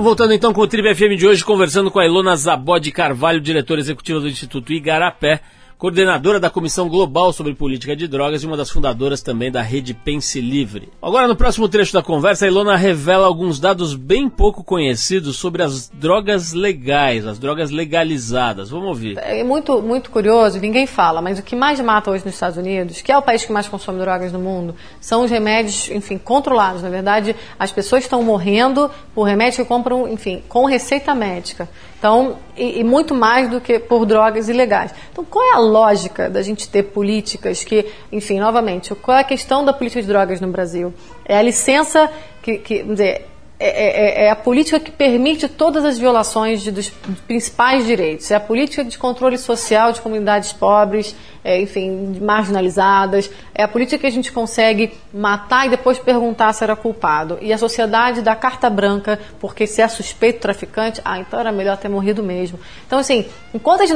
[0.07, 3.41] voltando então com o Tribe FM de hoje, conversando com a Ilona Zabó de Carvalho,
[3.41, 5.41] diretora executiva do Instituto Igarapé,
[5.79, 9.93] coordenadora da Comissão Global sobre Política de Drogas e uma das fundadoras também da rede
[9.93, 10.89] Pense Livre.
[11.03, 15.63] Agora, no próximo trecho da conversa, a Ilona revela alguns dados bem pouco conhecidos sobre
[15.63, 18.71] as drogas legais, as drogas legalizadas.
[18.71, 19.19] Vamos ouvir.
[19.19, 23.03] É muito, muito curioso, ninguém fala, mas o que mais mata hoje nos Estados Unidos,
[23.03, 26.83] que é o país que mais consome drogas no mundo, são os remédios, enfim, controlados.
[26.83, 31.69] Na verdade, as pessoas estão morrendo por remédios que compram, enfim, com receita médica.
[32.07, 34.95] Então, e, e, muito mais do que por drogas ilegais.
[35.11, 39.25] Então, qual é a lógica da gente ter políticas que, enfim, novamente, qual é a
[39.25, 40.95] questão da política de drogas no Brasil?
[41.25, 42.09] É a licença
[42.41, 43.27] que, que vamos dizer,
[43.59, 46.91] é, é, é, é, a política que permite todas as violações de, dos
[47.27, 48.31] principais direitos.
[48.31, 53.31] É a política de controle social de comunidades pobres, é, enfim, marginalizadas.
[53.55, 57.39] É a política que a gente consegue matar e depois perguntar se era culpado.
[57.41, 61.77] E a sociedade dá carta branca, porque se é suspeito traficante, ah, então era melhor
[61.77, 62.59] ter morrido mesmo.
[62.85, 63.95] Então, assim, enquanto a gente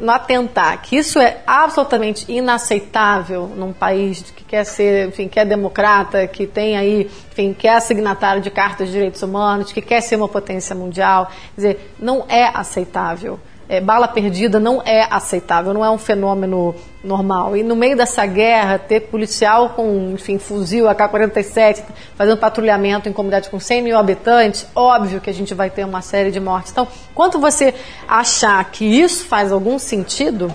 [0.00, 5.44] não atentar que isso é absolutamente inaceitável num país que quer ser, enfim, que é
[5.44, 10.00] democrata, que tem aí, enfim, que é signatário de cartas de direitos humanos, que quer
[10.00, 11.26] ser uma potência mundial.
[11.54, 13.38] Quer dizer, não é aceitável.
[13.68, 17.56] É, bala perdida não é aceitável, não é um fenômeno normal.
[17.56, 21.82] E no meio dessa guerra, ter policial com, enfim, fuzil AK-47
[22.14, 26.00] fazendo patrulhamento em comunidades com 100 mil habitantes, óbvio que a gente vai ter uma
[26.00, 26.70] série de mortes.
[26.70, 27.74] Então, quanto você
[28.06, 30.52] achar que isso faz algum sentido,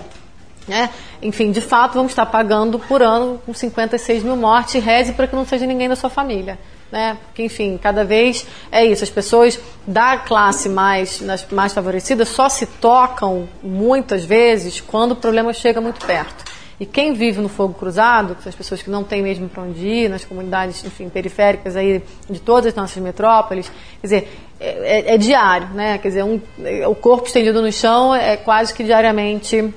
[0.66, 0.90] né?
[1.20, 5.36] Enfim, de fato, vamos estar pagando por ano com 56 mil mortes reze para que
[5.36, 6.58] não seja ninguém da sua família.
[6.92, 7.16] Né?
[7.24, 9.02] Porque, enfim, cada vez é isso.
[9.02, 15.54] As pessoas da classe mais, mais favorecida só se tocam, muitas vezes, quando o problema
[15.54, 16.52] chega muito perto.
[16.78, 19.62] E quem vive no fogo cruzado, que são as pessoas que não têm mesmo para
[19.62, 24.28] onde ir, nas comunidades, enfim, periféricas aí de todas as nossas metrópoles, quer dizer,
[24.60, 25.96] é, é, é diário, né?
[25.96, 26.40] Quer dizer, um,
[26.88, 29.72] o corpo estendido no chão é quase que diariamente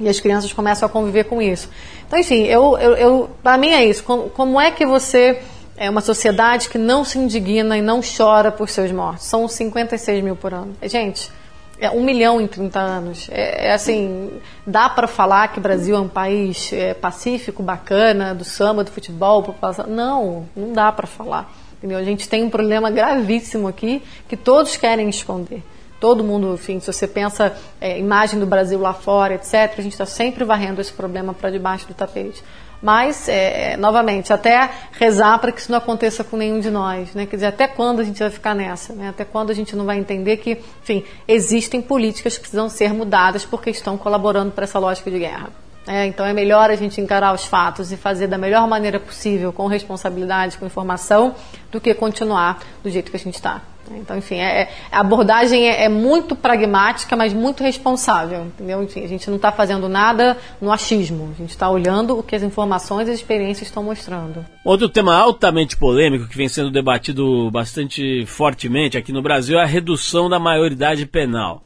[0.00, 1.68] e as crianças começam a conviver com isso.
[2.06, 4.02] Então, enfim, eu, eu, eu para mim é isso.
[4.02, 5.40] Como, como, é que você
[5.80, 9.24] é uma sociedade que não se indigna e não chora por seus mortos?
[9.24, 10.76] São 56 mil por ano.
[10.82, 11.32] Gente,
[11.78, 13.28] é um milhão em 30 anos.
[13.32, 14.30] É, é assim,
[14.66, 18.90] dá para falar que o Brasil é um país é, pacífico, bacana, do samba, do
[18.90, 19.86] futebol, população.
[19.86, 21.50] Não, não dá para falar.
[21.78, 21.96] Entendeu?
[21.96, 25.62] A gente tem um problema gravíssimo aqui que todos querem esconder
[25.98, 29.92] todo mundo, enfim, se você pensa é, imagem do Brasil lá fora, etc., a gente
[29.92, 32.42] está sempre varrendo esse problema para debaixo do tapete.
[32.82, 37.14] Mas, é, novamente, até rezar para que isso não aconteça com nenhum de nós.
[37.14, 37.26] Né?
[37.26, 38.94] Quer dizer, até quando a gente vai ficar nessa?
[38.94, 39.08] Né?
[39.10, 43.44] Até quando a gente não vai entender que, enfim, existem políticas que precisam ser mudadas
[43.44, 45.50] porque estão colaborando para essa lógica de guerra.
[45.86, 49.52] É, então é melhor a gente encarar os fatos e fazer da melhor maneira possível,
[49.52, 51.34] com responsabilidade, com informação,
[51.70, 53.62] do que continuar do jeito que a gente está.
[53.96, 58.82] Então, enfim, é, é, a abordagem é, é, muito pragmática, mas muito responsável, entendeu?
[58.82, 62.36] Enfim, a gente não está fazendo nada no achismo, a gente está olhando o que
[62.36, 64.44] as informações e as experiências estão mostrando.
[64.64, 69.66] Outro tema altamente polêmico que vem sendo debatido bastante fortemente aqui no Brasil é a
[69.66, 71.62] redução da maioridade penal.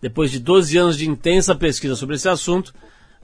[0.00, 2.72] Depois de 12 anos de intensa pesquisa sobre esse assunto,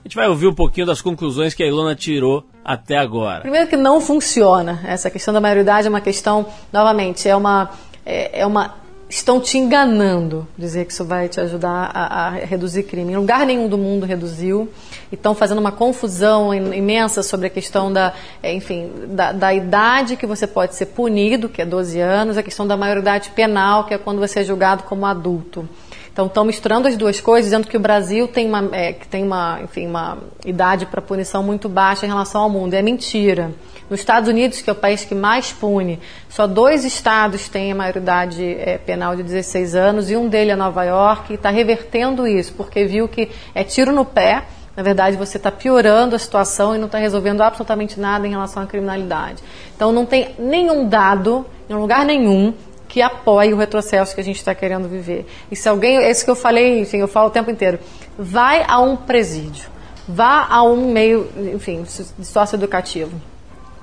[0.05, 3.43] a gente vai ouvir um pouquinho das conclusões que a Ilona tirou até agora.
[3.43, 4.81] Primeiro que não funciona.
[4.85, 7.71] Essa questão da maioridade é uma questão, novamente, é uma
[8.05, 8.83] é, é uma
[9.15, 13.13] estão te enganando dizer que isso vai te ajudar a, a, reduzir crime.
[13.13, 14.71] Em lugar nenhum do mundo reduziu.
[15.11, 20.17] E estão fazendo uma confusão imensa sobre a questão da, é, enfim, da, da, idade
[20.17, 23.93] que você pode ser punido, que é 12 anos, a questão da maioridade penal, que
[23.93, 25.69] é quando você é julgado como adulto.
[26.11, 29.61] Então estão misturando as duas coisas, dizendo que o Brasil tem uma, é, tem uma,
[29.63, 32.73] enfim, uma idade para punição muito baixa em relação ao mundo.
[32.73, 33.53] É mentira.
[33.93, 37.75] Nos Estados Unidos, que é o país que mais pune, só dois estados têm a
[37.75, 42.27] maioridade é, penal de 16 anos e um deles é Nova York e está revertendo
[42.27, 44.45] isso, porque viu que é tiro no pé.
[44.75, 48.63] Na verdade, você está piorando a situação e não está resolvendo absolutamente nada em relação
[48.63, 49.43] à criminalidade.
[49.77, 52.55] Então, não tem nenhum dado, em lugar nenhum,
[52.89, 55.27] que apoie o retrocesso que a gente está querendo viver.
[55.51, 57.79] E se alguém, é que eu falei, enfim, eu falo o tempo inteiro,
[58.19, 59.69] vai a um presídio,
[60.09, 63.32] vá a um meio, enfim, sócio-educativo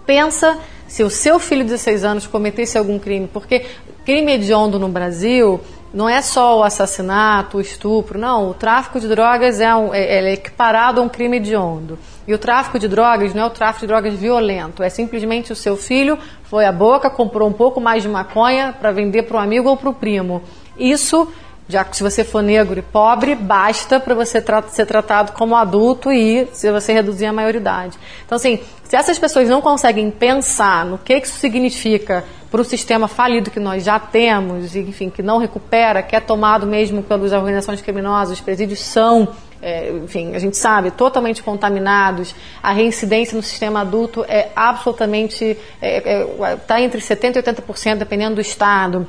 [0.10, 3.64] pensa se o seu filho de 16 anos cometesse algum crime, porque
[4.03, 5.62] crime hediondo no Brasil
[5.93, 8.49] não é só o assassinato, o estupro, não.
[8.49, 11.99] O tráfico de drogas é, um, é, é equiparado a um crime hediondo.
[12.28, 15.55] E o tráfico de drogas não é o tráfico de drogas violento, é simplesmente o
[15.55, 19.39] seu filho foi à boca, comprou um pouco mais de maconha para vender para o
[19.39, 20.41] amigo ou para o primo.
[20.76, 21.32] Isso
[21.70, 25.55] já que se você for negro e pobre, basta para você tra ser tratado como
[25.55, 27.95] adulto e se você reduzir a maioridade.
[28.26, 33.07] Então, assim, se essas pessoas não conseguem pensar no que isso significa para o sistema
[33.07, 37.82] falido que nós já temos, enfim, que não recupera, que é tomado mesmo pelas organizações
[37.82, 39.28] criminosas, os presídios são
[39.61, 42.34] é, enfim, a gente sabe, totalmente contaminados.
[42.63, 47.97] A reincidência no sistema adulto é absolutamente, está é, é, tá entre 70% e 80%,
[47.97, 49.05] dependendo do estado.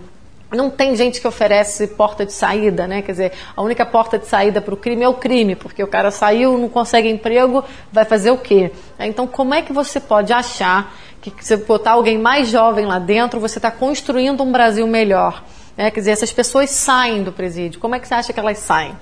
[0.53, 3.03] Não tem gente que oferece porta de saída, né?
[3.03, 5.87] Quer dizer, a única porta de saída para o crime é o crime, porque o
[5.87, 8.73] cara saiu, não consegue emprego, vai fazer o quê?
[8.99, 13.39] Então, como é que você pode achar que se botar alguém mais jovem lá dentro,
[13.39, 15.45] você está construindo um Brasil melhor?
[15.77, 15.89] Né?
[15.91, 18.97] Quer dizer, essas pessoas saem do presídio, como é que você acha que elas saem?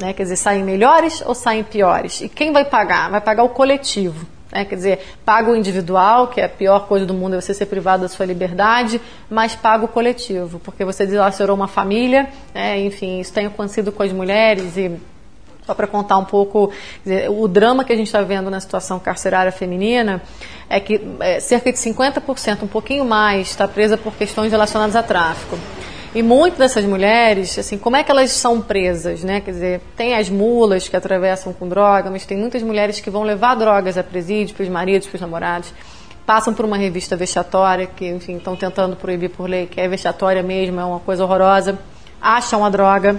[0.00, 0.12] Né?
[0.12, 2.22] Quer dizer, saem melhores ou saem piores?
[2.22, 3.08] E quem vai pagar?
[3.08, 4.26] Vai pagar o coletivo.
[4.52, 4.64] Né?
[4.66, 7.66] Quer dizer, paga o individual, que é a pior coisa do mundo é você ser
[7.66, 9.00] privado da sua liberdade,
[9.30, 12.78] mas paga o coletivo, porque você dilacerou uma família, né?
[12.80, 14.92] enfim, isso tem acontecido com as mulheres e
[15.64, 16.72] só para contar um pouco,
[17.04, 20.20] dizer, o drama que a gente está vendo na situação carcerária feminina
[20.68, 25.02] é que é, cerca de 50%, um pouquinho mais, está presa por questões relacionadas a
[25.04, 25.56] tráfico.
[26.14, 29.40] E muitas dessas mulheres, assim, como é que elas são presas, né?
[29.40, 33.22] Quer dizer, tem as mulas que atravessam com droga, mas tem muitas mulheres que vão
[33.22, 35.72] levar drogas a presídio, para os maridos, para os namorados,
[36.26, 40.42] passam por uma revista vexatória, que, enfim, estão tentando proibir por lei, que é vexatória
[40.42, 41.78] mesmo, é uma coisa horrorosa,
[42.20, 43.18] acham a droga,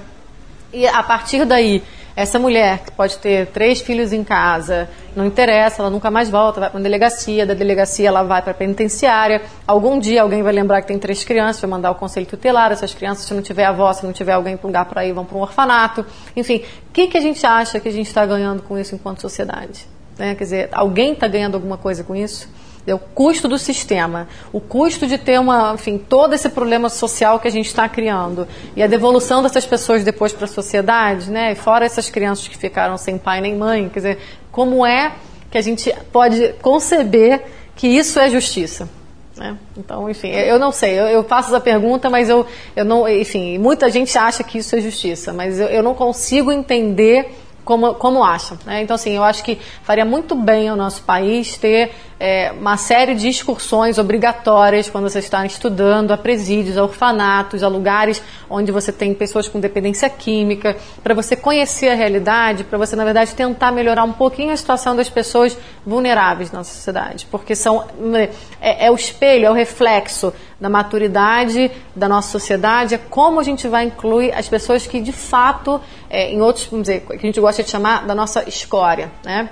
[0.71, 1.81] e a partir daí
[2.15, 6.59] essa mulher que pode ter três filhos em casa, não interessa, ela nunca mais volta,
[6.59, 9.41] vai para uma delegacia, da delegacia ela vai para a penitenciária.
[9.65, 12.93] Algum dia alguém vai lembrar que tem três crianças, vai mandar o conselho tutelar, essas
[12.93, 15.37] crianças, se não tiver avó, se não tiver alguém para lugar para ir, vão para
[15.37, 16.05] um orfanato.
[16.35, 19.21] Enfim, o que, que a gente acha que a gente está ganhando com isso enquanto
[19.21, 19.87] sociedade?
[20.17, 20.35] Né?
[20.35, 22.47] Quer dizer, alguém está ganhando alguma coisa com isso?
[22.91, 27.47] O custo do sistema, o custo de ter uma, enfim, todo esse problema social que
[27.47, 31.55] a gente está criando e a devolução dessas pessoas depois para a sociedade, né?
[31.55, 34.19] Fora essas crianças que ficaram sem pai nem mãe, quer dizer,
[34.51, 35.13] como é
[35.49, 37.43] que a gente pode conceber
[37.75, 38.89] que isso é justiça?
[39.37, 39.57] Né?
[39.77, 43.57] Então, enfim, eu não sei, eu, eu, faço essa pergunta, mas eu, eu não, enfim,
[43.57, 47.33] muita gente acha que isso é justiça, mas eu, eu não consigo entender
[47.65, 48.57] como, como acham.
[48.65, 48.81] Né?
[48.81, 53.15] Então, assim, eu acho que faria muito bem ao nosso país ter é, uma série
[53.15, 58.91] de excursões obrigatórias quando você está estudando a presídios, a orfanatos, a lugares onde você
[58.91, 63.71] tem pessoas com dependência química, para você conhecer a realidade, para você, na verdade, tentar
[63.71, 67.27] melhorar um pouquinho a situação das pessoas vulneráveis na sociedade.
[67.29, 67.85] Porque são,
[68.61, 73.43] é, é o espelho, é o reflexo da maturidade da nossa sociedade, é como a
[73.43, 77.17] gente vai incluir as pessoas que, de fato, é, em outros, vamos dizer, que a
[77.17, 79.49] gente gosta de chamar da nossa escória, né?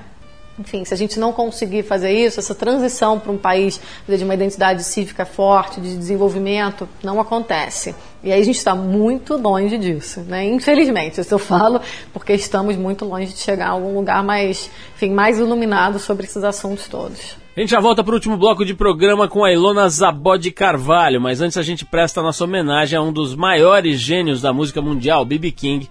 [0.59, 4.33] Enfim, se a gente não conseguir fazer isso, essa transição para um país de uma
[4.33, 7.95] identidade cívica forte, de desenvolvimento, não acontece.
[8.23, 10.45] E aí a gente está muito longe disso, né?
[10.45, 11.81] Infelizmente, isso eu falo
[12.13, 16.43] porque estamos muito longe de chegar a algum lugar mais, enfim, mais iluminado sobre esses
[16.43, 17.35] assuntos todos.
[17.55, 20.51] A gente já volta para o último bloco de programa com a Ilona Zabó de
[20.51, 24.53] Carvalho, mas antes a gente presta a nossa homenagem a um dos maiores gênios da
[24.53, 25.51] música mundial, B.B.
[25.51, 25.89] King,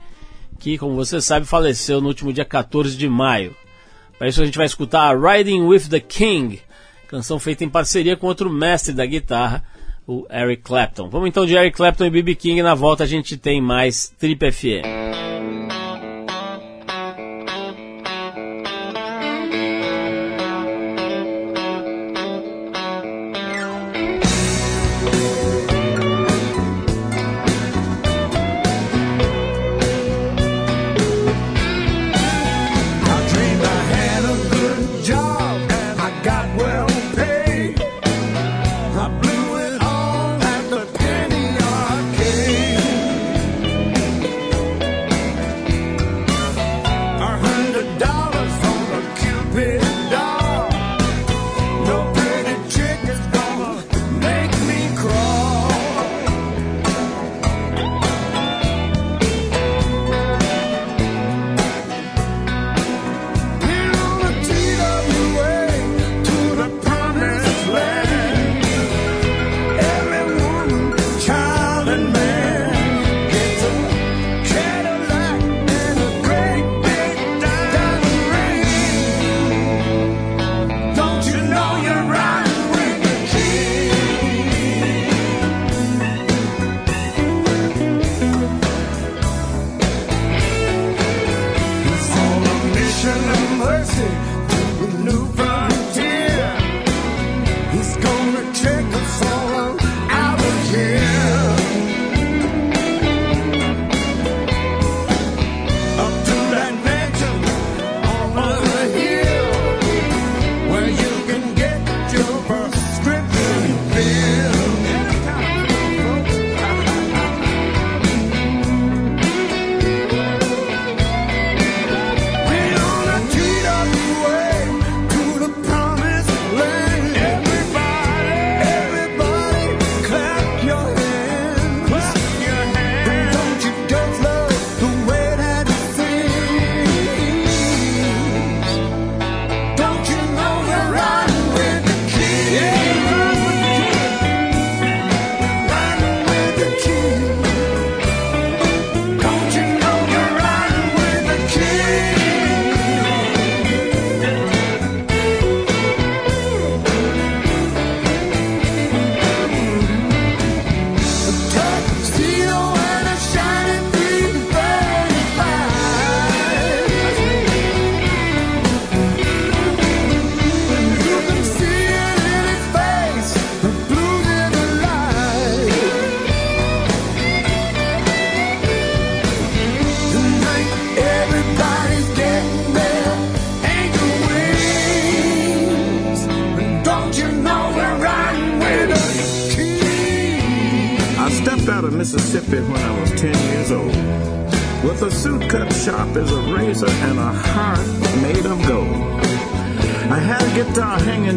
[0.58, 3.54] que, como você sabe, faleceu no último dia 14 de maio.
[4.20, 6.60] Para isso a gente vai escutar Riding with the King,
[7.08, 9.64] canção feita em parceria com outro mestre da guitarra,
[10.06, 11.08] o Eric Clapton.
[11.08, 12.34] Vamos então de Eric Clapton e B.B.
[12.34, 15.29] King, na volta a gente tem mais Trip FM.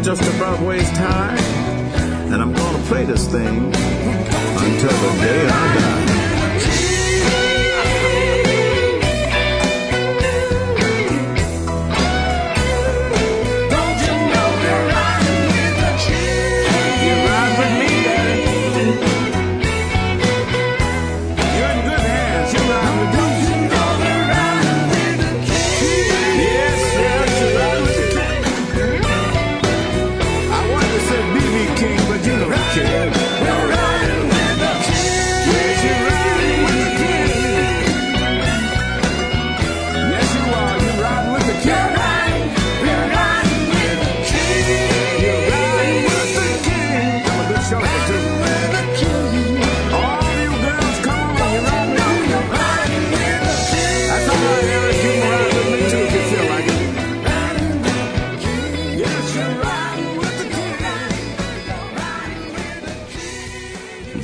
[0.04, 1.34] Just about waist high,
[2.30, 6.13] and I'm gonna play this thing until the day I die.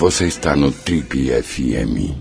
[0.00, 2.16] Você está no Trip FM.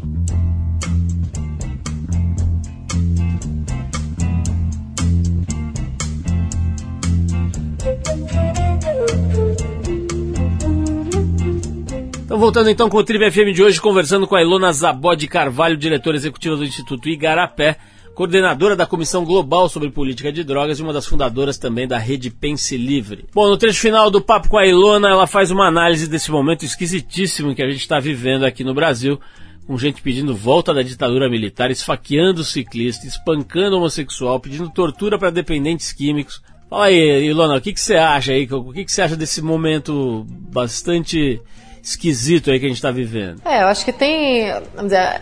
[12.26, 15.30] Então, voltando então com o Tribe FM de hoje, conversando com a Ilona Zabó de
[15.30, 17.78] Carvalho, diretora executiva do Instituto Igarapé,
[18.14, 22.30] coordenadora da Comissão Global sobre Política de Drogas e uma das fundadoras também da Rede
[22.30, 23.26] Pense Livre.
[23.34, 26.66] Bom, no trecho final do papo com a Ilona, ela faz uma análise desse momento
[26.66, 29.20] esquisitíssimo que a gente está vivendo aqui no Brasil,
[29.66, 35.94] com gente pedindo volta da ditadura militar, esfaqueando ciclista, espancando homossexual, pedindo tortura para dependentes
[35.94, 36.42] químicos.
[36.70, 38.48] Fala aí, Ilona, o que, que você acha aí?
[38.52, 41.42] O que, que você acha desse momento bastante
[41.82, 43.42] esquisito aí que a gente está vivendo?
[43.46, 44.52] É, eu acho que tem.
[44.76, 45.22] Vamos dizer,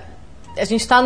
[0.58, 1.03] a gente está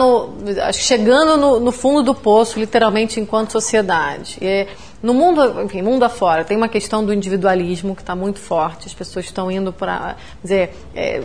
[0.74, 4.38] chegando no, no fundo do poço, literalmente, enquanto sociedade.
[4.42, 4.68] E
[5.02, 8.88] no mundo, enfim, mundo afora, tem uma questão do individualismo que está muito forte.
[8.88, 11.24] As pessoas estão indo para dizer é,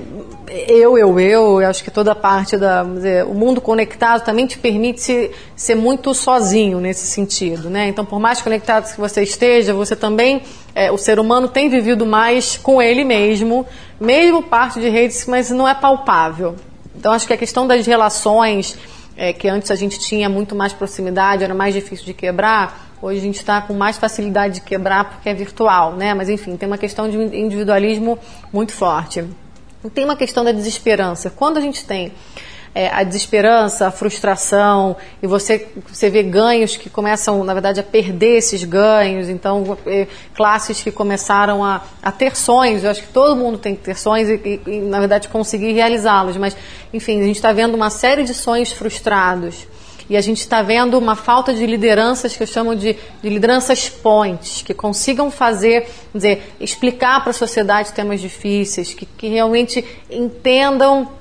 [0.67, 1.61] eu, eu, eu.
[1.61, 5.75] Eu acho que toda parte da, dizer, o mundo conectado também te permite se, ser
[5.75, 7.87] muito sozinho nesse sentido, né?
[7.89, 10.43] Então, por mais conectado que você esteja, você também,
[10.75, 13.67] é, o ser humano tem vivido mais com ele mesmo,
[14.01, 16.57] mesmo parte de redes, mas não é palpável.
[16.97, 18.79] Então, acho que a questão das relações,
[19.17, 23.19] é, que antes a gente tinha muito mais proximidade, era mais difícil de quebrar, hoje
[23.19, 26.15] a gente está com mais facilidade de quebrar porque é virtual, né?
[26.15, 28.19] Mas, enfim, tem uma questão de individualismo
[28.53, 29.25] muito forte.
[29.85, 31.31] E tem uma questão da desesperança.
[31.31, 32.13] Quando a gente tem
[32.77, 37.83] é, a desesperança, a frustração, e você, você vê ganhos que começam, na verdade, a
[37.83, 39.31] perder esses ganhos.
[39.31, 43.75] Então, é, classes que começaram a, a ter sonhos, eu acho que todo mundo tem
[43.75, 46.37] que ter sonhos e, e, e na verdade, conseguir realizá-los.
[46.37, 46.55] Mas,
[46.93, 49.67] enfim, a gente está vendo uma série de sonhos frustrados.
[50.11, 53.89] E a gente está vendo uma falta de lideranças que eu chamo de, de lideranças
[53.89, 61.16] pontes, que consigam fazer, dizer, explicar para a sociedade temas difíceis, que, que realmente entendam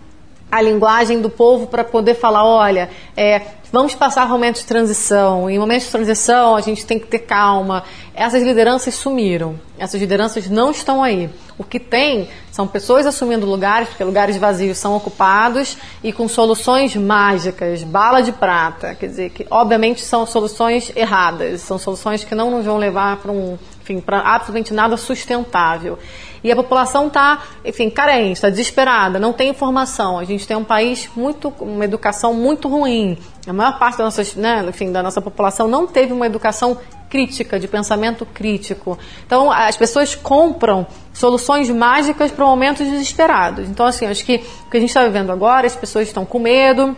[0.56, 3.42] a linguagem do povo para poder falar, olha, é,
[3.74, 5.50] vamos passar momentos de transição.
[5.50, 7.84] Em momentos de transição a gente tem que ter calma.
[8.14, 9.60] Essas lideranças sumiram.
[9.78, 11.30] Essas lideranças não estão aí.
[11.58, 16.96] O que tem são pessoas assumindo lugares, porque lugares vazios são ocupados e com soluções
[16.96, 18.96] mágicas, bala de prata.
[18.96, 23.32] Quer dizer, que obviamente são soluções erradas, são soluções que não nos vão levar para
[23.32, 26.00] um, enfim, para absolutamente nada sustentável.
[26.44, 30.18] E a população está, enfim, carente, está desesperada, não tem informação.
[30.18, 33.18] A gente tem um país muito, uma educação muito ruim.
[33.48, 36.78] A maior parte da nossa, né, enfim, da nossa população não teve uma educação
[37.10, 38.98] crítica, de pensamento crítico.
[39.26, 43.70] Então, as pessoas compram soluções mágicas para momentos desesperados.
[43.70, 46.40] Então, assim, acho que o que a gente está vivendo agora, as pessoas estão com
[46.40, 46.98] medo,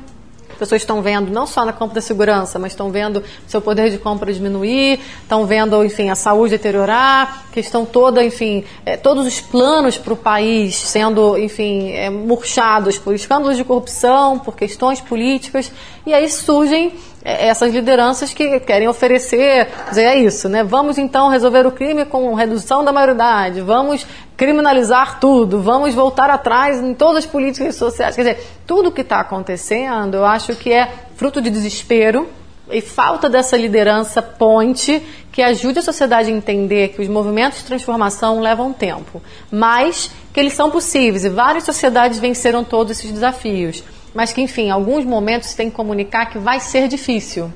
[0.58, 3.98] pessoas estão vendo não só na campo da segurança, mas estão vendo seu poder de
[3.98, 9.98] compra diminuir, estão vendo, enfim, a saúde deteriorar, questão toda, enfim, é, todos os planos
[9.98, 15.72] para o país sendo, enfim, é, murchados por escândalos de corrupção, por questões políticas,
[16.06, 16.94] e aí surgem
[17.24, 20.64] é, essas lideranças que querem oferecer, dizer, é isso, né?
[20.64, 24.06] Vamos então resolver o crime com redução da maioridade, vamos
[24.38, 28.16] criminalizar tudo, vamos voltar atrás em todas as políticas sociais.
[28.16, 32.30] Quer dizer, tudo que está acontecendo, eu acho que é fruto de desespero
[32.70, 37.66] e falta dessa liderança ponte que ajude a sociedade a entender que os movimentos de
[37.66, 39.22] transformação levam tempo,
[39.52, 43.84] mas que eles são possíveis e várias sociedades venceram todos esses desafios.
[44.14, 47.52] Mas que, enfim, em alguns momentos tem que comunicar que vai ser difícil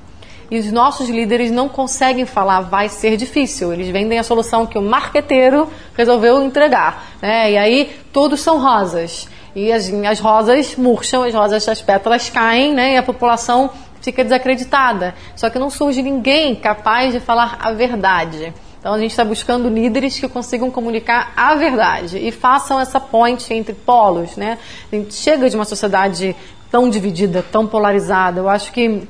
[0.51, 3.71] e os nossos líderes não conseguem falar vai ser difícil.
[3.71, 7.07] Eles vendem a solução que o marqueteiro resolveu entregar.
[7.21, 7.53] Né?
[7.53, 9.29] E aí todos são rosas.
[9.55, 12.95] e as, as rosas murcham, as rosas, as pétalas caem, né?
[12.95, 13.69] E a população
[14.01, 15.15] fica desacreditada.
[15.35, 18.53] Só que não surge ninguém capaz de falar a verdade.
[18.81, 23.53] Então a gente está buscando líderes que consigam comunicar a verdade e façam essa ponte
[23.53, 24.57] entre polos, né?
[24.91, 26.35] A gente chega de uma sociedade
[26.71, 28.39] tão dividida, tão polarizada.
[28.39, 29.07] Eu acho que,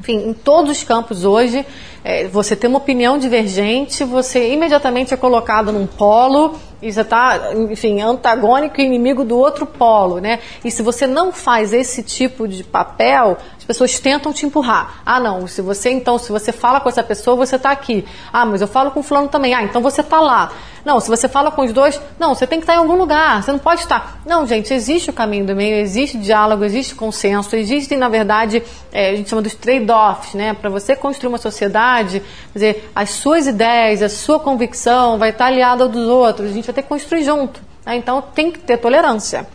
[0.00, 1.64] enfim, em todos os campos hoje,
[2.02, 7.54] é, você tem uma opinião divergente, você imediatamente é colocado num polo e você está,
[7.54, 10.40] enfim, antagônico e inimigo do outro polo, né?
[10.62, 15.00] E se você não faz esse tipo de papel, as pessoas tentam te empurrar.
[15.06, 18.04] Ah, não, se você então, se você fala com essa pessoa, você está aqui.
[18.30, 19.54] Ah, mas eu falo com fulano também.
[19.54, 20.52] Ah, então você está lá.
[20.84, 23.42] Não, se você fala com os dois, não, você tem que estar em algum lugar,
[23.42, 24.20] você não pode estar.
[24.26, 28.62] Não, gente, existe o caminho do meio, existe diálogo, existe consenso, existem, na verdade,
[28.92, 30.52] é, a gente chama dos trade-offs, né?
[30.52, 32.20] Para você construir uma sociedade,
[32.52, 36.52] quer dizer, as suas ideias, a sua convicção vai estar aliada ao dos outros, a
[36.52, 37.62] gente vai ter que construir junto.
[37.86, 37.96] Né?
[37.96, 39.46] Então tem que ter tolerância.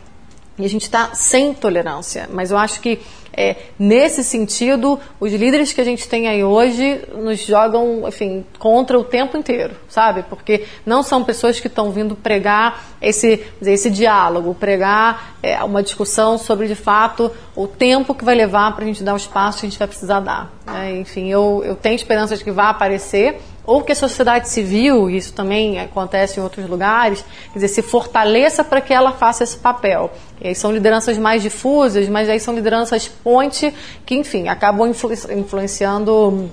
[0.58, 2.28] E a gente está sem tolerância.
[2.34, 3.00] Mas eu acho que
[3.40, 9.00] é, nesse sentido, os líderes que a gente tem aí hoje nos jogam, enfim, contra
[9.00, 10.24] o tempo inteiro, sabe?
[10.24, 16.38] Porque não são pessoas que estão vindo pregar esse, esse diálogo, pregar é, uma discussão
[16.38, 19.68] sobre, de fato, o tempo que vai levar para a gente dar os passos que
[19.68, 20.52] a gente vai precisar dar.
[20.66, 20.98] Né?
[20.98, 25.32] Enfim, eu, eu tenho esperança de que vai aparecer, ou que a sociedade civil, isso
[25.32, 30.12] também acontece em outros lugares, quer dizer, se fortaleça para que ela faça esse papel.
[30.42, 33.72] E aí são lideranças mais difusas, mas aí são lideranças ponte
[34.08, 36.50] que, enfim, acabam influ influenciando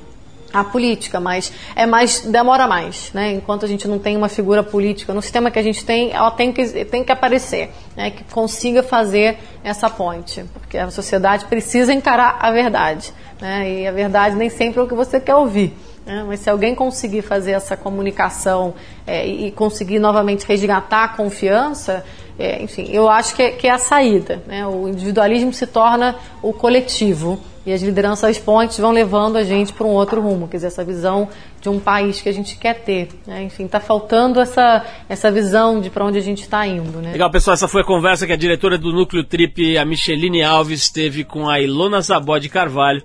[0.52, 3.32] a política, mas é mais demora mais, né?
[3.32, 6.30] Enquanto a gente não tem uma figura política no sistema que a gente tem, ela
[6.30, 8.10] tem que tem que aparecer, né?
[8.10, 13.10] Que consiga fazer essa ponte, porque a sociedade precisa encarar a verdade,
[13.40, 13.70] né?
[13.70, 15.74] E a verdade nem sempre é o que você quer ouvir.
[16.06, 22.04] É, mas se alguém conseguir fazer essa comunicação é, e conseguir novamente resgatar a confiança,
[22.38, 24.40] é, enfim, eu acho que é, que é a saída.
[24.46, 24.64] Né?
[24.64, 29.84] O individualismo se torna o coletivo e as lideranças pontes vão levando a gente para
[29.84, 31.28] um outro rumo, quer dizer, essa visão
[31.60, 33.08] de um país que a gente quer ter.
[33.26, 33.42] Né?
[33.42, 37.00] Enfim, está faltando essa, essa visão de para onde a gente está indo.
[37.00, 37.10] Né?
[37.10, 40.88] Legal, pessoal, essa foi a conversa que a diretora do Núcleo Trip, a Micheline Alves,
[40.88, 43.02] teve com a Ilona Zabó de Carvalho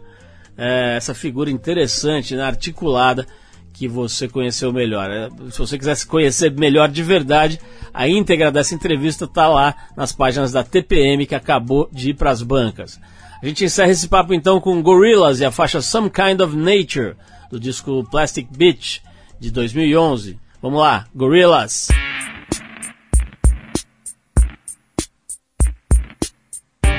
[0.62, 3.26] é, essa figura interessante, né, articulada,
[3.74, 5.09] que você conheceu melhor.
[5.09, 7.59] É, se você quiser conhecer melhor de verdade,
[7.91, 12.30] a íntegra dessa entrevista está lá nas páginas da TPM que acabou de ir para
[12.30, 12.99] as bancas.
[13.41, 17.16] A gente encerra esse papo então com Gorillaz e a faixa Some Kind of Nature,
[17.49, 19.01] do disco Plastic Beach,
[19.39, 20.38] de 2011.
[20.62, 21.88] Vamos lá, Gorillaz!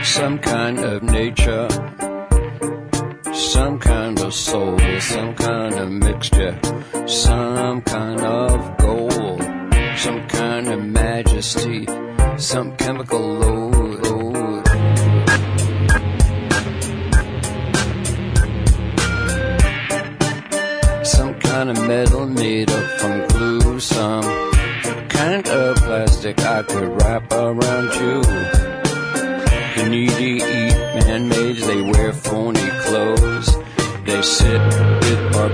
[0.02, 2.11] Some kind of nature
[3.42, 6.58] some kind of soul, some kind of mixture,
[7.06, 9.42] some kind of gold,
[9.96, 11.86] some kind of majesty,
[12.36, 14.66] some chemical load.
[21.04, 24.22] Some kind of metal made up from glue, some
[25.08, 28.61] kind of plastic I could wrap around you.
[29.92, 33.54] You need to eat man-maids, they wear phony clothes.
[34.06, 34.62] They sit
[35.02, 35.50] with our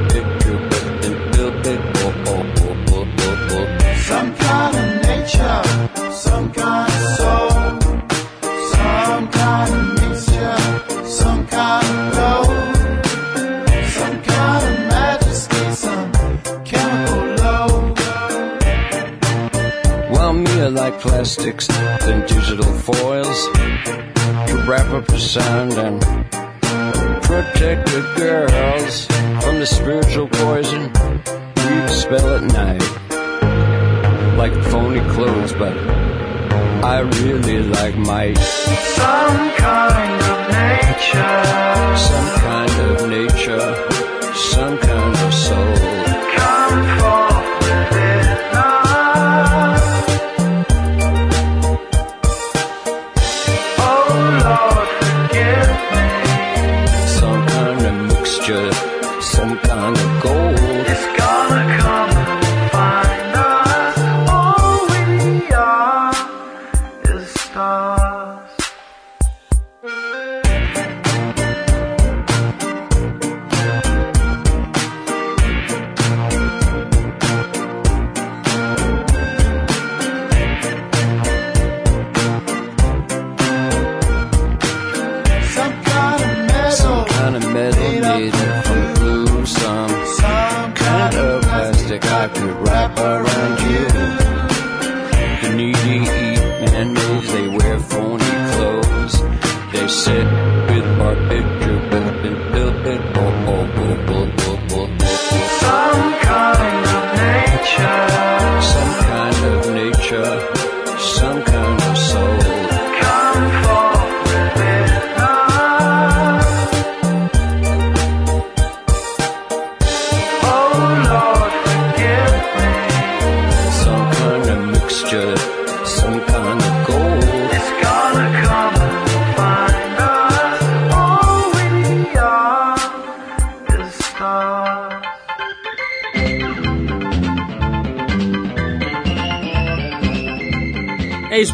[101.09, 101.58] with our